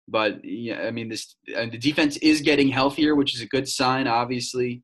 [0.09, 4.07] But yeah, I mean, this the defense is getting healthier, which is a good sign.
[4.07, 4.83] Obviously,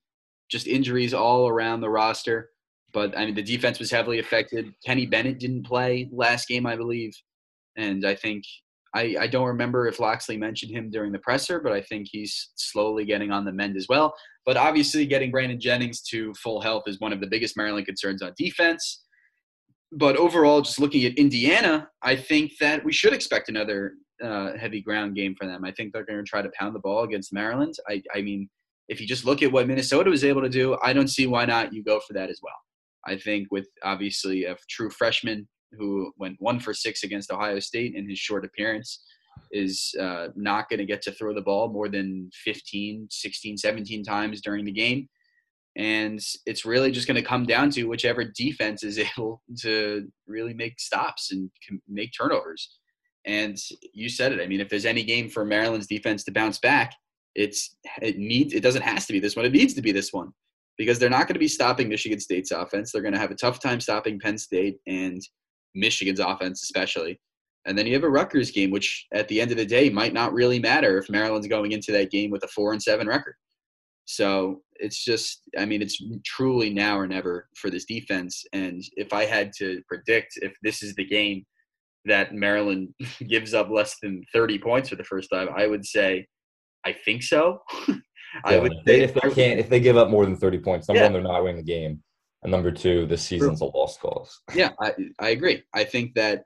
[0.51, 2.49] just injuries all around the roster.
[2.93, 4.73] But I mean, the defense was heavily affected.
[4.85, 7.13] Kenny Bennett didn't play last game, I believe,
[7.77, 8.43] and I think
[8.93, 12.51] I, I don't remember if Locksley mentioned him during the presser, but I think he's
[12.55, 14.13] slowly getting on the mend as well.
[14.45, 18.21] But obviously, getting Brandon Jennings to full health is one of the biggest Maryland concerns
[18.21, 19.03] on defense.
[19.93, 24.81] But overall, just looking at Indiana, I think that we should expect another uh, heavy
[24.81, 25.63] ground game for them.
[25.63, 27.75] I think they're going to try to pound the ball against Maryland.
[27.89, 28.49] I, I mean,
[28.91, 31.45] if you just look at what Minnesota was able to do, I don't see why
[31.45, 32.53] not you go for that as well.
[33.07, 37.95] I think with obviously a true freshman who went one for six against Ohio State
[37.95, 39.01] in his short appearance
[39.53, 44.03] is uh, not going to get to throw the ball more than 15, 16, 17
[44.03, 45.07] times during the game.
[45.77, 50.53] And it's really just going to come down to whichever defense is able to really
[50.53, 51.49] make stops and
[51.87, 52.77] make turnovers.
[53.25, 53.57] And
[53.93, 54.41] you said it.
[54.41, 56.91] I mean, if there's any game for Maryland's defense to bounce back,
[57.35, 59.45] it's it needs it doesn't has to be this one.
[59.45, 60.31] It needs to be this one
[60.77, 62.91] because they're not going to be stopping Michigan State's offense.
[62.91, 65.21] They're going to have a tough time stopping Penn State and
[65.75, 67.19] Michigan's offense, especially.
[67.65, 70.13] And then you have a Rutgers game, which at the end of the day might
[70.13, 73.35] not really matter if Maryland's going into that game with a four and seven record.
[74.05, 78.43] So it's just, I mean, it's truly now or never for this defense.
[78.51, 81.45] And if I had to predict if this is the game
[82.05, 82.89] that Maryland
[83.29, 86.25] gives up less than 30 points for the first time, I would say,
[86.85, 87.59] I think so.
[88.45, 90.35] I Yeah, would if they, say if they can't if they give up more than
[90.37, 91.05] 30 points, number Yeah.
[91.05, 92.01] one, they're not winning the game.
[92.43, 94.41] And number two, this season's a lost cause.
[94.55, 95.63] Yeah, I, I agree.
[95.75, 96.45] I think that,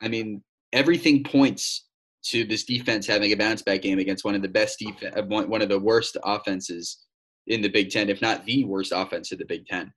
[0.00, 1.88] I mean, everything points
[2.26, 5.22] to this defense having a bounce back game against one of the best defense, uh,
[5.24, 7.04] one, one of the worst offenses
[7.48, 9.92] in the Big Ten, if not the worst offense in the Big Ten.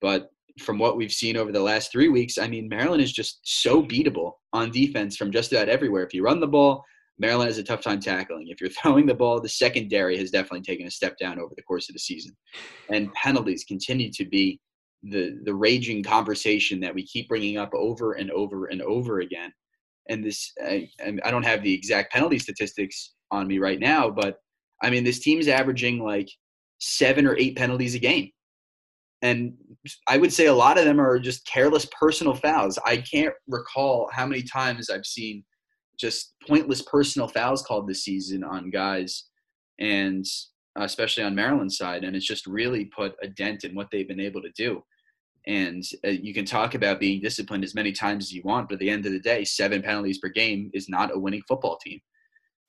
[0.00, 3.40] But from what we've seen over the last three weeks, I mean, Maryland is just
[3.44, 6.02] so beatable on defense from just about everywhere.
[6.04, 6.84] If you run the ball,
[7.20, 8.48] Maryland has a tough time tackling.
[8.48, 11.62] If you're throwing the ball, the secondary has definitely taken a step down over the
[11.62, 12.34] course of the season.
[12.88, 14.58] And penalties continue to be
[15.02, 19.52] the the raging conversation that we keep bringing up over and over and over again.
[20.08, 20.88] And this, I,
[21.24, 24.38] I don't have the exact penalty statistics on me right now, but
[24.82, 26.28] I mean, this team's averaging like
[26.78, 28.30] seven or eight penalties a game.
[29.22, 29.52] And
[30.08, 32.78] I would say a lot of them are just careless personal fouls.
[32.84, 35.44] I can't recall how many times I've seen
[36.00, 39.24] just pointless personal fouls called this season on guys,
[39.78, 40.24] and
[40.76, 42.04] especially on Maryland's side.
[42.04, 44.82] And it's just really put a dent in what they've been able to do.
[45.46, 48.74] And uh, you can talk about being disciplined as many times as you want, but
[48.74, 51.78] at the end of the day, seven penalties per game is not a winning football
[51.78, 52.00] team.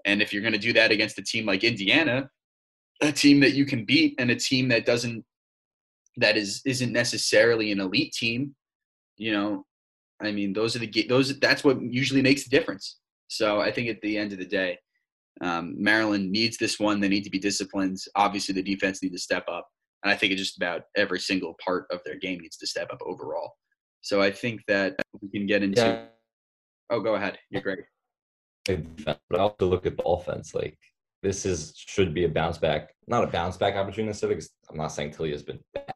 [0.06, 2.30] And if you're going to do that against a team like Indiana,
[3.02, 5.24] a team that you can beat, and a team that doesn't,
[6.18, 8.56] that is isn't necessarily an elite team,
[9.18, 9.66] you know,
[10.22, 11.38] I mean, those are the those.
[11.40, 12.98] That's what usually makes the difference.
[13.32, 14.78] So I think at the end of the day,
[15.40, 17.00] um, Maryland needs this one.
[17.00, 17.98] They need to be disciplined.
[18.16, 19.70] Obviously, the defense needs to step up.
[20.04, 22.90] And I think it's just about every single part of their game needs to step
[22.92, 23.54] up overall.
[24.02, 25.82] So I think that we can get into.
[25.82, 26.06] Yeah.
[26.90, 27.38] Oh, go ahead.
[27.50, 27.80] You're great.
[28.66, 30.54] But I also look at the offense.
[30.54, 30.78] Like
[31.24, 34.42] this is should be a bounce back, not a bounce back opportunity necessarily.
[34.70, 35.94] I'm not saying Tilly has been bad,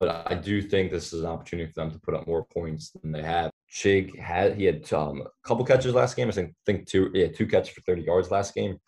[0.00, 2.90] but I do think this is an opportunity for them to put up more points
[2.90, 3.50] than they have.
[3.72, 6.28] Chig had he had um, a couple catches last game.
[6.28, 8.78] I think think two yeah two catches for 30 yards last game.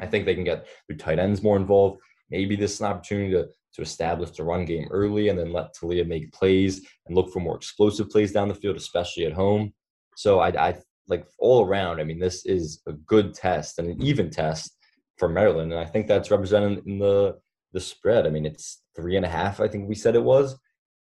[0.00, 2.00] I think they can get their tight ends more involved.
[2.30, 5.74] Maybe this is an opportunity to to establish the run game early and then let
[5.74, 9.72] Taulia make plays and look for more explosive plays down the field, especially at home.
[10.14, 10.74] So I, I
[11.08, 11.98] like all around.
[11.98, 14.76] I mean, this is a good test and an even test
[15.16, 17.38] for Maryland, and I think that's represented in the
[17.72, 18.26] the spread.
[18.26, 19.60] I mean, it's three and a half.
[19.60, 20.56] I think we said it was,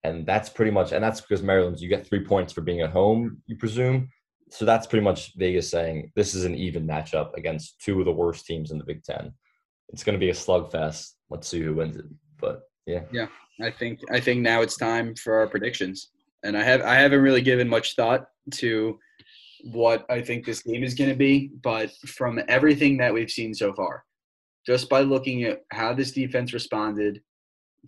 [0.05, 0.93] and that's pretty much.
[0.93, 4.09] And that's because Maryland's you get three points for being at home, you presume.
[4.51, 8.13] So that's pretty much Vegas saying this is an even matchup against two of the
[8.13, 9.33] worst teams in the Big Ten.
[9.89, 11.13] It's going to be a slugfest.
[11.31, 12.07] Let's see who wins it.
[12.41, 13.27] But yeah, yeah,
[13.61, 16.11] I think I think now it's time for our predictions.
[16.45, 18.99] And I have I haven't really given much thought to
[19.65, 23.55] what I think this game is going to be, but from everything that we've seen
[23.55, 24.05] so far,
[24.67, 27.21] just by looking at how this defense responded,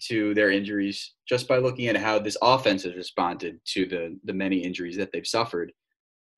[0.00, 4.32] to their injuries just by looking at how this offense has responded to the the
[4.32, 5.72] many injuries that they've suffered.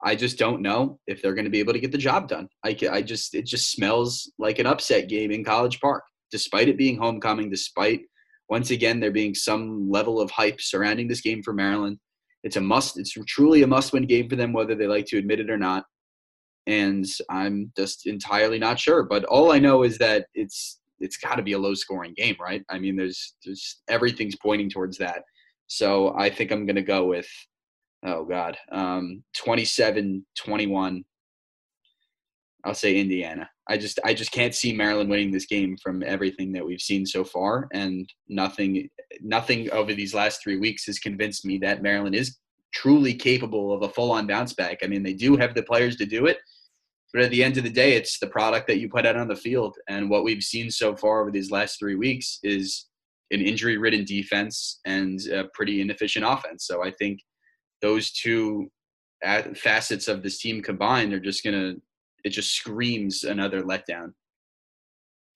[0.02, 2.48] I just don't know if they're going to be able to get the job done.
[2.64, 6.78] I, I just it just smells like an upset game in College Park, despite it
[6.78, 8.02] being homecoming, despite
[8.48, 11.98] once again there being some level of hype surrounding this game for Maryland.
[12.42, 12.98] It's a must.
[12.98, 15.84] It's truly a must-win game for them, whether they like to admit it or not.
[16.66, 19.02] And I'm just entirely not sure.
[19.02, 22.62] But all I know is that it's it's got to be a low-scoring game, right?
[22.68, 25.22] I mean, there's there's everything's pointing towards that.
[25.66, 27.28] So I think I'm going to go with
[28.04, 31.04] oh god, um, 27 21.
[32.62, 33.48] I'll say Indiana.
[33.68, 37.06] I just I just can't see Maryland winning this game from everything that we've seen
[37.06, 38.88] so far, and nothing
[39.22, 42.36] nothing over these last three weeks has convinced me that Maryland is
[42.72, 44.78] truly capable of a full on bounce back.
[44.82, 46.38] I mean, they do have the players to do it,
[47.12, 49.28] but at the end of the day, it's the product that you put out on
[49.28, 52.86] the field, and what we've seen so far over these last three weeks is
[53.30, 56.66] an injury ridden defense and a pretty inefficient offense.
[56.66, 57.20] So I think
[57.80, 58.70] those two
[59.24, 61.74] uh, facets of this team combined are just gonna
[62.24, 64.12] it just screams another letdown.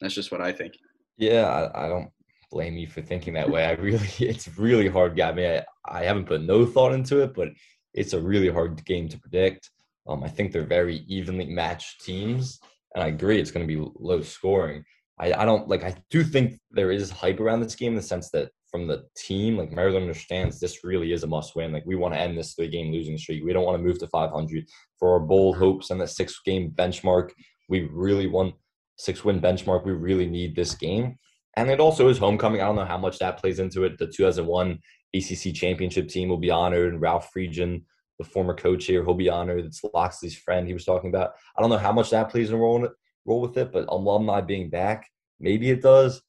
[0.00, 0.74] That's just what I think.
[1.16, 2.10] Yeah, I, I don't
[2.54, 3.66] blame you for thinking that way.
[3.66, 5.20] I really, it's really hard.
[5.20, 7.48] I mean, I, I haven't put no thought into it, but
[7.92, 9.70] it's a really hard game to predict.
[10.08, 12.60] Um, I think they're very evenly matched teams,
[12.94, 14.84] and I agree it's going to be low scoring.
[15.18, 15.84] I, I don't like.
[15.84, 19.04] I do think there is hype around this game in the sense that from the
[19.16, 21.72] team, like Maryland understands this really is a must win.
[21.72, 23.44] Like we want to end this three game losing streak.
[23.44, 26.72] We don't want to move to 500 for our bold hopes and the six game
[26.74, 27.30] benchmark.
[27.68, 28.54] We really want
[28.98, 29.86] six win benchmark.
[29.86, 31.16] We really need this game.
[31.56, 32.60] And it also is homecoming.
[32.60, 33.98] I don't know how much that plays into it.
[33.98, 34.78] The 2001
[35.14, 37.82] ACC championship team will be honored, and Ralph Friedgen,
[38.18, 39.64] the former coach here, he'll be honored.
[39.64, 41.32] It's Locksley's friend he was talking about.
[41.56, 42.88] I don't know how much that plays a role
[43.24, 45.08] role with it, but alumni being back,
[45.40, 46.22] maybe it does.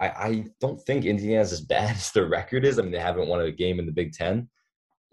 [0.00, 2.78] I, I don't think Indiana's as bad as their record is.
[2.78, 4.48] I mean, they haven't won a game in the Big Ten.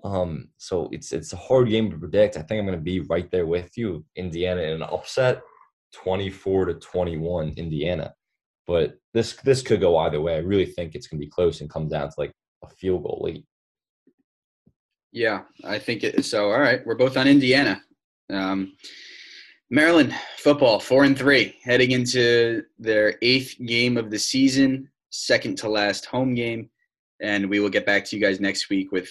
[0.04, 2.36] Um, so it's it's a hard game to predict.
[2.36, 5.42] I think I'm going to be right there with you, Indiana, in an upset,
[5.94, 8.14] 24 to 21, Indiana.
[8.66, 10.36] But this this could go either way.
[10.36, 12.32] I really think it's going to be close and come down to like
[12.64, 13.46] a field goal late.
[15.12, 16.26] Yeah, I think it.
[16.26, 17.82] So all right, we're both on Indiana.
[18.30, 18.74] Um,
[19.70, 25.70] Maryland football, four and three, heading into their eighth game of the season, second to
[25.70, 26.70] last home game.
[27.22, 29.10] And we will get back to you guys next week with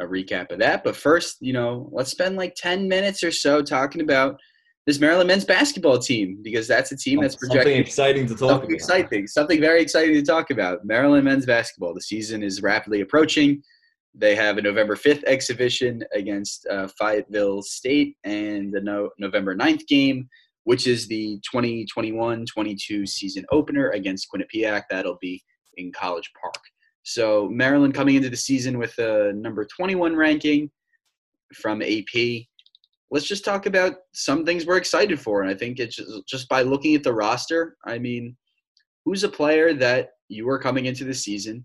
[0.00, 0.84] a recap of that.
[0.84, 4.38] But first, you know, let's spend like 10 minutes or so talking about
[4.86, 8.50] this Maryland men's basketball team because that's a team that's projecting something exciting to talk
[8.50, 8.74] something about.
[8.74, 10.84] exciting, something very exciting to talk about.
[10.84, 11.94] Maryland men's basketball.
[11.94, 13.62] The season is rapidly approaching.
[14.14, 19.86] They have a November 5th exhibition against uh, Fayetteville State and the no- November 9th
[19.86, 20.28] game,
[20.64, 24.82] which is the 2021 22 season opener against Quinnipiac.
[24.90, 25.42] That'll be
[25.78, 26.62] in College Park.
[27.02, 30.70] So, Maryland coming into the season with a number 21 ranking
[31.54, 32.46] from AP.
[33.14, 35.40] Let's just talk about some things we're excited for.
[35.40, 38.36] And I think it's just, just by looking at the roster, I mean,
[39.06, 41.64] who's a player that you were coming into the season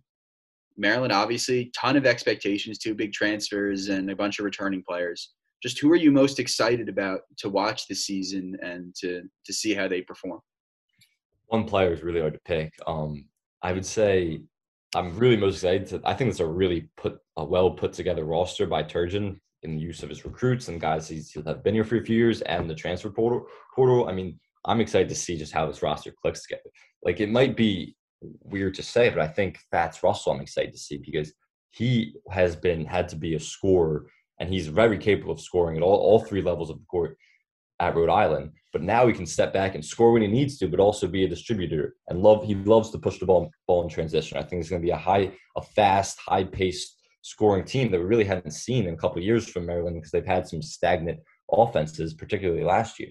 [0.80, 5.34] Maryland, obviously, ton of expectations, two big transfers, and a bunch of returning players.
[5.62, 9.74] Just who are you most excited about to watch this season and to to see
[9.74, 10.40] how they perform?
[11.48, 12.74] One player is really hard to pick.
[12.88, 13.26] Um,
[13.62, 14.42] I would say
[14.96, 15.88] I'm really most excited.
[15.88, 19.76] To, I think it's a really put a well put together roster by Turgeon in
[19.76, 22.42] the use of his recruits and guys he's have been here for a few years
[22.42, 23.46] and the transfer portal.
[23.76, 24.08] Portal.
[24.08, 26.70] I mean, I'm excited to see just how this roster clicks together.
[27.04, 30.80] Like it might be weird to say, but I think Fatts Russell I'm excited to
[30.80, 31.34] see because
[31.72, 34.08] he has been had to be a scorer
[34.40, 37.18] and he's very capable of scoring at all, all three levels of the court
[37.80, 38.52] at Rhode Island.
[38.72, 41.26] But now he can step back and score when he needs to, but also be
[41.26, 44.38] a distributor and love he loves to push the ball ball in transition.
[44.38, 48.06] I think it's gonna be a high, a fast, high paced scoring team that we
[48.06, 51.20] really hadn't seen in a couple years from Maryland because they've had some stagnant
[51.52, 53.10] offenses, particularly last year.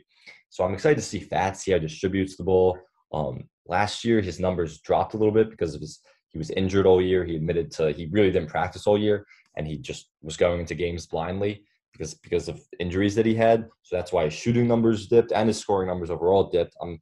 [0.51, 2.79] So I'm excited to see Fatts, see how distributes the ball.
[3.13, 6.87] Um, last year, his numbers dropped a little bit because of his he was injured
[6.87, 7.25] all year.
[7.25, 9.27] He admitted to he really didn't practice all year,
[9.57, 13.67] and he just was going into games blindly because because of injuries that he had.
[13.83, 16.77] So that's why his shooting numbers dipped and his scoring numbers overall dipped.
[16.83, 16.99] Um,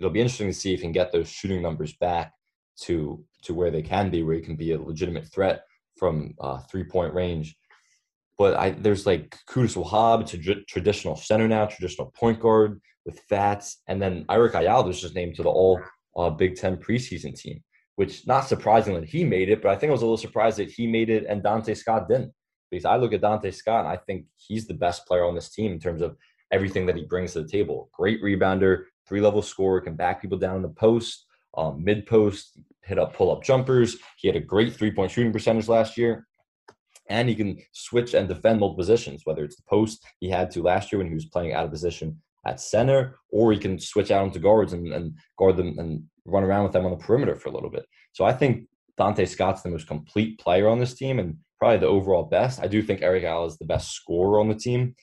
[0.00, 2.32] it'll be interesting to see if he can get those shooting numbers back
[2.82, 5.64] to to where they can be, where he can be a legitimate threat
[5.96, 7.56] from uh, three point range.
[8.36, 13.20] But I there's like Qudus Wahab It's to traditional center now, traditional point guard with
[13.28, 15.80] Fatts, and then Eric Ayala was just named to the All
[16.16, 17.62] uh, Big Ten preseason team,
[17.96, 20.70] which not surprisingly he made it, but I think I was a little surprised that
[20.70, 22.32] he made it and Donta Scott didn't.
[22.70, 25.50] Because I look at Donta Scott and I think he's the best player on this
[25.50, 26.16] team in terms of
[26.50, 27.88] everything that he brings to the table.
[27.92, 31.26] Great rebounder, three level scorer, can back people down in the post,
[31.56, 33.96] um, mid post, hit up pull up jumpers.
[34.18, 36.26] He had a great three point shooting percentage last year.
[37.10, 40.62] And he can switch and defend multiple positions, whether it's the post he had to
[40.62, 44.10] last year when he was playing out of position at center, or he can switch
[44.10, 47.36] out into guards and, and guard them and run around with them on the perimeter
[47.36, 47.84] for a little bit.
[48.12, 48.68] So I think
[48.98, 52.60] Donta Scott's the most complete player on this team and probably the overall best.
[52.62, 54.94] I do think Eric Ayala is the best scorer on the team.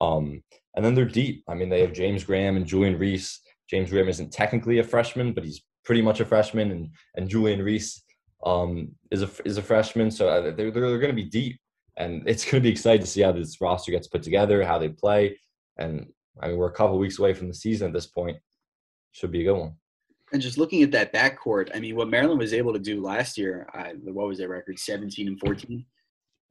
[0.00, 0.42] Um,
[0.76, 1.42] and then they're deep.
[1.48, 3.40] I mean, they have James Graham and Julian Reese.
[3.68, 7.62] James Graham isn't technically a freshman, but he's pretty much a freshman, and and Julian
[7.62, 8.04] Reese
[8.44, 10.10] um, is a is a freshman.
[10.10, 11.58] So uh, they're they're going to be deep,
[11.96, 14.78] and it's going to be exciting to see how this roster gets put together, how
[14.78, 15.40] they play,
[15.78, 16.06] and
[16.40, 18.36] I mean we're a couple weeks away from the season at this point.
[19.12, 19.72] Should be a good one.
[20.30, 23.38] And just looking at that backcourt, I mean, what Maryland was able to do last
[23.38, 24.78] year, I, what was their record?
[24.78, 25.86] 17 and 14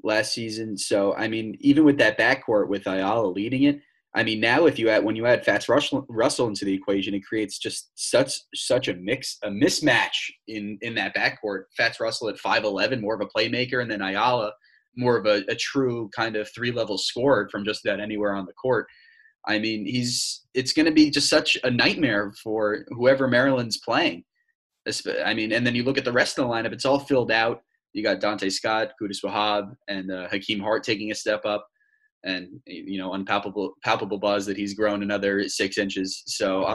[0.01, 0.75] last season.
[0.75, 3.79] So, I mean, even with that backcourt with Ayala leading it,
[4.15, 7.13] I mean, now if you add when you add Fatts Russell, Russell into the equation,
[7.13, 11.63] it creates just such such a mix a mismatch in in that backcourt.
[11.75, 14.51] Fatts Russell at five eleven, more of a playmaker, and then Ayala
[14.97, 18.45] more of a, a true kind of three level scorer from just about anywhere on
[18.45, 18.87] the court.
[19.47, 24.23] I mean, he's it's going to be just such a nightmare for whoever Maryland's playing.
[25.23, 27.31] I mean, and then you look at the rest of the lineup; it's all filled
[27.31, 27.61] out.
[27.93, 31.67] You got Donta Scott, Qudus Wahab, and uh, Hakim Hart taking a step up
[32.23, 36.23] and you know unpalpable palpable buzz that he's grown another six inches.
[36.25, 36.65] So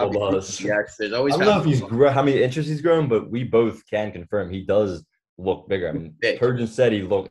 [0.61, 1.34] yes, there's always.
[1.34, 4.12] I don't know if he's grown how many inches he's grown, but we both can
[4.12, 5.05] confirm he does
[5.38, 5.88] look bigger.
[5.88, 7.30] I mean, Turgeon said he looked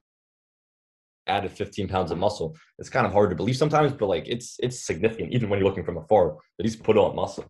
[1.28, 2.56] added 15 pounds of muscle.
[2.78, 5.68] It's kind of hard to believe sometimes, but like it's it's significant even when you're
[5.68, 7.46] looking from afar that he's put on muscle.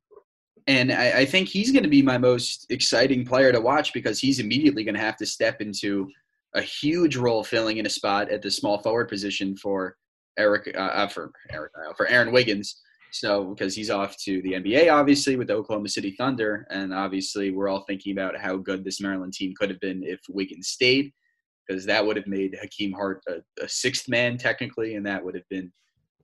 [0.67, 4.19] And I, I think he's going to be my most exciting player to watch because
[4.19, 6.07] he's immediately going to have to step into
[6.53, 9.95] a huge role filling in a spot at the small forward position for
[10.37, 12.81] Eric uh, uh, for Eric uh, for Aaron Wiggins.
[13.11, 17.51] So because he's off to the NBA, obviously with the Oklahoma City Thunder, and obviously
[17.51, 21.11] we're all thinking about how good this Maryland team could have been if Wiggins stayed,
[21.67, 25.35] because that would have made Hakim Hart a, a sixth man technically, and that would
[25.35, 25.71] have been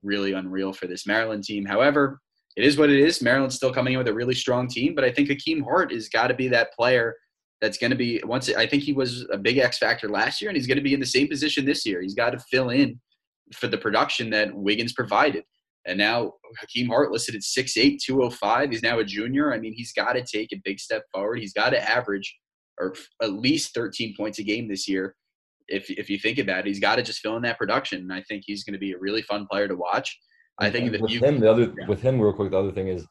[0.02, 1.66] really unreal for this Maryland team.
[1.66, 2.20] However,
[2.56, 3.22] it is what it is.
[3.22, 6.08] Maryland's still coming in with a really strong team, but I think Hakim Hart has
[6.08, 7.14] got to be that player
[7.60, 8.48] that's going to be once.
[8.48, 10.94] I think he was a big X factor last year, and he's going to be
[10.94, 12.00] in the same position this year.
[12.00, 12.98] He's got to fill in
[13.52, 15.44] for the production that Wiggins provided.
[15.86, 18.70] And now Hakim Hart listed at 6'8", 205.
[18.70, 19.54] He's now a junior.
[19.54, 21.38] I mean, he's got to take a big step forward.
[21.38, 22.36] He's got to average
[22.78, 25.14] or at least 13 points a game this year.
[25.66, 28.00] If, if you think about it, he's got to just fill in that production.
[28.00, 30.18] And I think he's going to be a really fun player to watch.
[30.60, 31.86] I think that with you, him, the other yeah.
[31.86, 33.06] with him, real quick, the other thing is,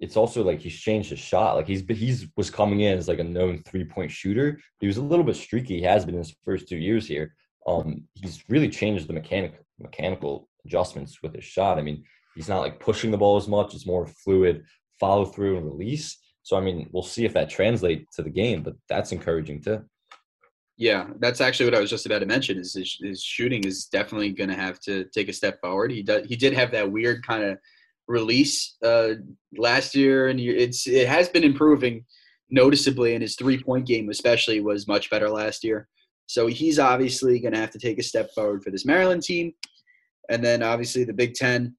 [0.00, 1.56] it's also like he's changed his shot.
[1.56, 4.60] Like he's he's was coming in as like a known three point shooter.
[4.78, 5.78] He was a little bit streaky.
[5.78, 7.34] He has been in his first two years here.
[7.66, 11.78] Um, he's really changed the mechanic mechanical adjustments with his shot.
[11.78, 12.04] I mean,
[12.34, 13.74] he's not like pushing the ball as much.
[13.74, 14.64] It's more fluid
[14.98, 16.18] follow through and release.
[16.42, 19.84] So I mean, we'll see if that translates to the game, but that's encouraging too.
[20.78, 22.56] Yeah, that's actually what I was just about to mention.
[22.56, 25.90] Is his, his shooting is definitely going to have to take a step forward.
[25.90, 26.26] He does.
[26.26, 27.58] He did have that weird kind of
[28.06, 29.14] release uh,
[29.56, 32.04] last year, and it's it has been improving
[32.48, 33.14] noticeably.
[33.14, 35.88] And his three point game, especially, was much better last year.
[36.28, 39.52] So he's obviously going to have to take a step forward for this Maryland team.
[40.28, 41.74] And then obviously the Big Ten,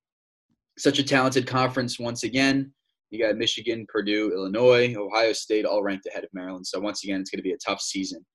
[0.77, 2.73] such a talented conference once again.
[3.11, 6.65] You got Michigan, Purdue, Illinois, Ohio State, all ranked ahead of Maryland.
[6.65, 8.25] So once again, it's going to be a tough season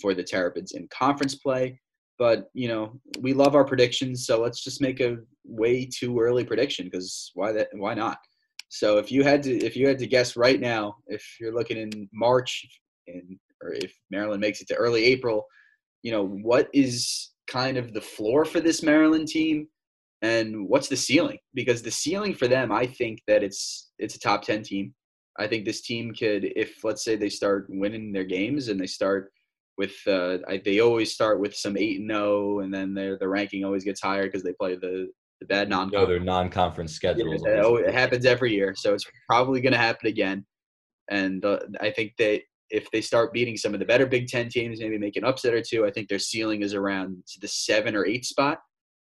[0.00, 1.78] for the Terrapins in conference play.
[2.18, 6.44] But you know, we love our predictions, so let's just make a way too early
[6.44, 7.68] prediction because why that?
[7.74, 8.18] Why not?
[8.70, 11.76] So if you had to, if you had to guess right now, if you're looking
[11.76, 12.66] in March,
[13.06, 15.44] in or if Maryland makes it to early April,
[16.02, 19.66] you know, what is kind of the floor for this Maryland team
[20.22, 21.38] and what's the ceiling?
[21.54, 24.94] Because the ceiling for them, I think that it's it's a top 10 team.
[25.38, 28.86] I think this team could if let's say they start winning their games and they
[28.86, 29.30] start
[29.76, 33.28] with uh, I, they always start with some 8 and 0 and then their the
[33.28, 35.08] ranking always gets higher because they play the
[35.40, 37.42] the bad non no, their non-conference schedules.
[37.46, 40.44] Yeah, it happens every year, so it's probably going to happen again.
[41.10, 44.48] And uh, I think that if they start beating some of the better Big Ten
[44.48, 47.96] teams, maybe make an upset or two, I think their ceiling is around the seven
[47.96, 48.58] or eight spot.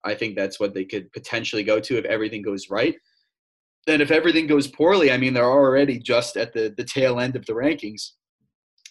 [0.05, 2.97] I think that's what they could potentially go to if everything goes right.
[3.87, 7.37] Then, if everything goes poorly, I mean, they're already just at the, the tail end
[7.37, 8.11] of the rankings.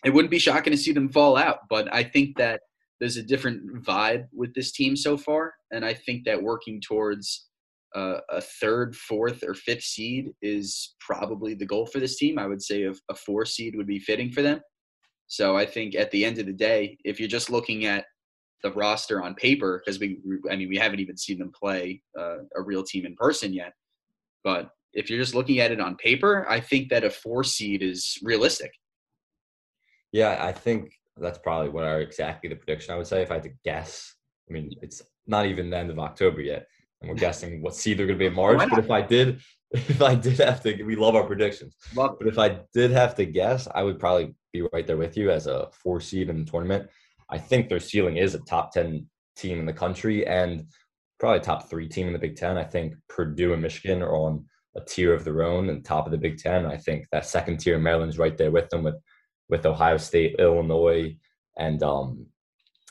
[0.03, 2.62] It wouldn't be shocking to see them fall out, but I think that
[2.99, 5.53] there's a different vibe with this team so far.
[5.72, 7.47] And I think that working towards
[7.96, 12.39] uh, a third, fourth, or fifth seed is probably the goal for this team.
[12.39, 14.62] I would say a, a four seed would be fitting for them.
[15.28, 18.06] So I think at the end of the day, if you're just looking at
[18.64, 20.20] the roster on paper, because we,
[20.50, 23.74] I mean, we haven't even seen them play uh, a real team in person yet.
[24.44, 27.82] But if you're just looking at it on paper, I think that a four seed
[27.82, 28.72] is realistic.
[30.12, 33.36] Yeah, I think that's probably what are exactly the prediction I would say if I
[33.36, 34.16] had to guess.
[34.50, 36.68] I mean, it's not even the end of October yet,
[37.02, 38.62] and we're guessing what seed they're going to be in March.
[38.70, 39.41] But if I did,
[39.72, 41.76] if I did have to, we love our predictions.
[41.95, 45.18] Love but if I did have to guess, I would probably be right there with
[45.18, 46.89] you as a four seed in the tournament.
[47.30, 50.66] I think their ceiling is a top ten team in the country and
[51.20, 52.58] probably top three team in the Big Ten.
[52.58, 54.45] I think Purdue and Michigan are on
[54.76, 56.66] a tier of their own and top of the Big Ten.
[56.66, 58.95] I think that second tier, Maryland's right there with them with
[59.49, 61.16] with Ohio State, Illinois,
[61.58, 62.26] and um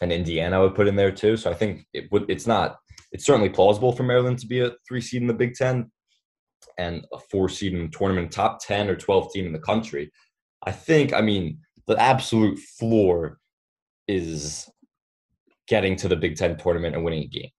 [0.01, 0.59] and Indiana.
[0.59, 1.37] I would put in there too.
[1.37, 2.27] So I think it would.
[2.29, 2.79] It's not.
[3.13, 5.91] It's certainly plausible for Maryland to be a three seed in the Big Ten
[6.79, 10.11] and a four seed in the tournament, top ten or twelve team in the country.
[10.65, 11.13] I think.
[11.13, 13.39] I mean, the absolute floor
[14.07, 14.69] is
[15.69, 17.51] getting to the Big Ten tournament and winning a game.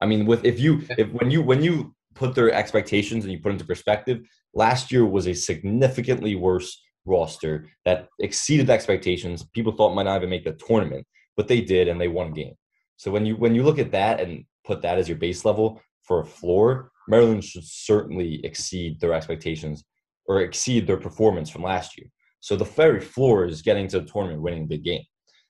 [0.00, 3.40] I mean, with if you if when you when you put their expectations and you
[3.40, 9.44] put into perspective, last year was a significantly worse roster that exceeded expectations.
[9.54, 12.32] People thought might not even make the tournament, but they did and they won a
[12.32, 12.54] game.
[12.96, 15.80] So when you when you look at that and put that as your base level
[16.02, 19.84] for a floor, Maryland should certainly exceed their expectations
[20.26, 22.06] or exceed their performance from last year.
[22.40, 25.02] So the very floor is getting to the tournament, winning a big game.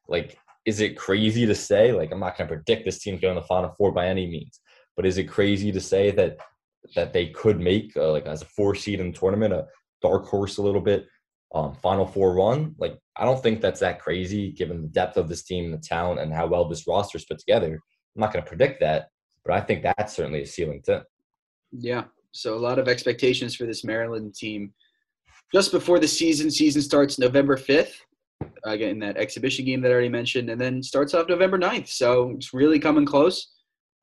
[0.09, 1.93] Like, is it crazy to say?
[1.93, 4.27] Like, I'm not going to predict this team's going to the Final Four by any
[4.27, 4.61] means,
[4.97, 6.39] but is it crazy to say that
[6.95, 9.67] that they could make uh, like as a four seed in the tournament, a
[10.01, 11.07] dark horse a little bit,
[11.55, 12.75] um, Final Four run.
[12.79, 16.21] Like, I don't think that's that crazy given the depth of this team the talent
[16.21, 17.81] and how well this roster is put together.
[18.19, 19.11] I'm not going to predict that,
[19.45, 21.03] but I think that's certainly a ceiling too.
[21.71, 22.05] Yeah.
[22.33, 24.73] So a lot of expectations for this Maryland team.
[25.55, 27.93] Just before the season, season starts November 5th.
[28.65, 31.89] Again, uh, that exhibition game that I already mentioned, and then starts off November 9th.
[31.89, 33.53] So it's really coming close.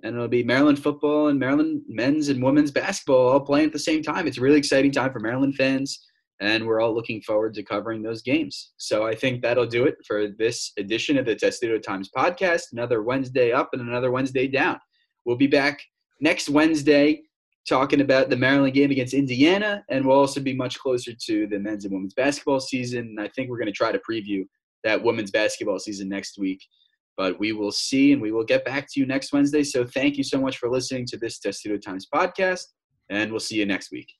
[0.02, 3.80] And it'll be Maryland football and Maryland men's and women's basketball all playing at the
[3.80, 4.28] same time.
[4.28, 6.06] It's a really exciting time for Maryland fans
[6.42, 8.74] and we're all looking forward to covering those games.
[8.78, 12.74] So I think that'll do it for this edition of the Testudo Times podcast.
[12.74, 14.80] Another Wednesday up and another Wednesday down.
[15.26, 15.82] We'll be back
[16.20, 17.22] next Wednesday
[17.68, 21.58] talking about the Maryland game against Indiana, and we'll also be much closer to the
[21.58, 23.16] men's and women's basketball season.
[23.20, 24.44] I think we're going to try to preview
[24.84, 26.64] that women's basketball season next week.
[27.18, 29.64] But we will see, and we will get back to you next Wednesday.
[29.64, 32.66] So thank you so much for listening to this Testudo Times podcast,
[33.10, 34.12] and we'll see you next week.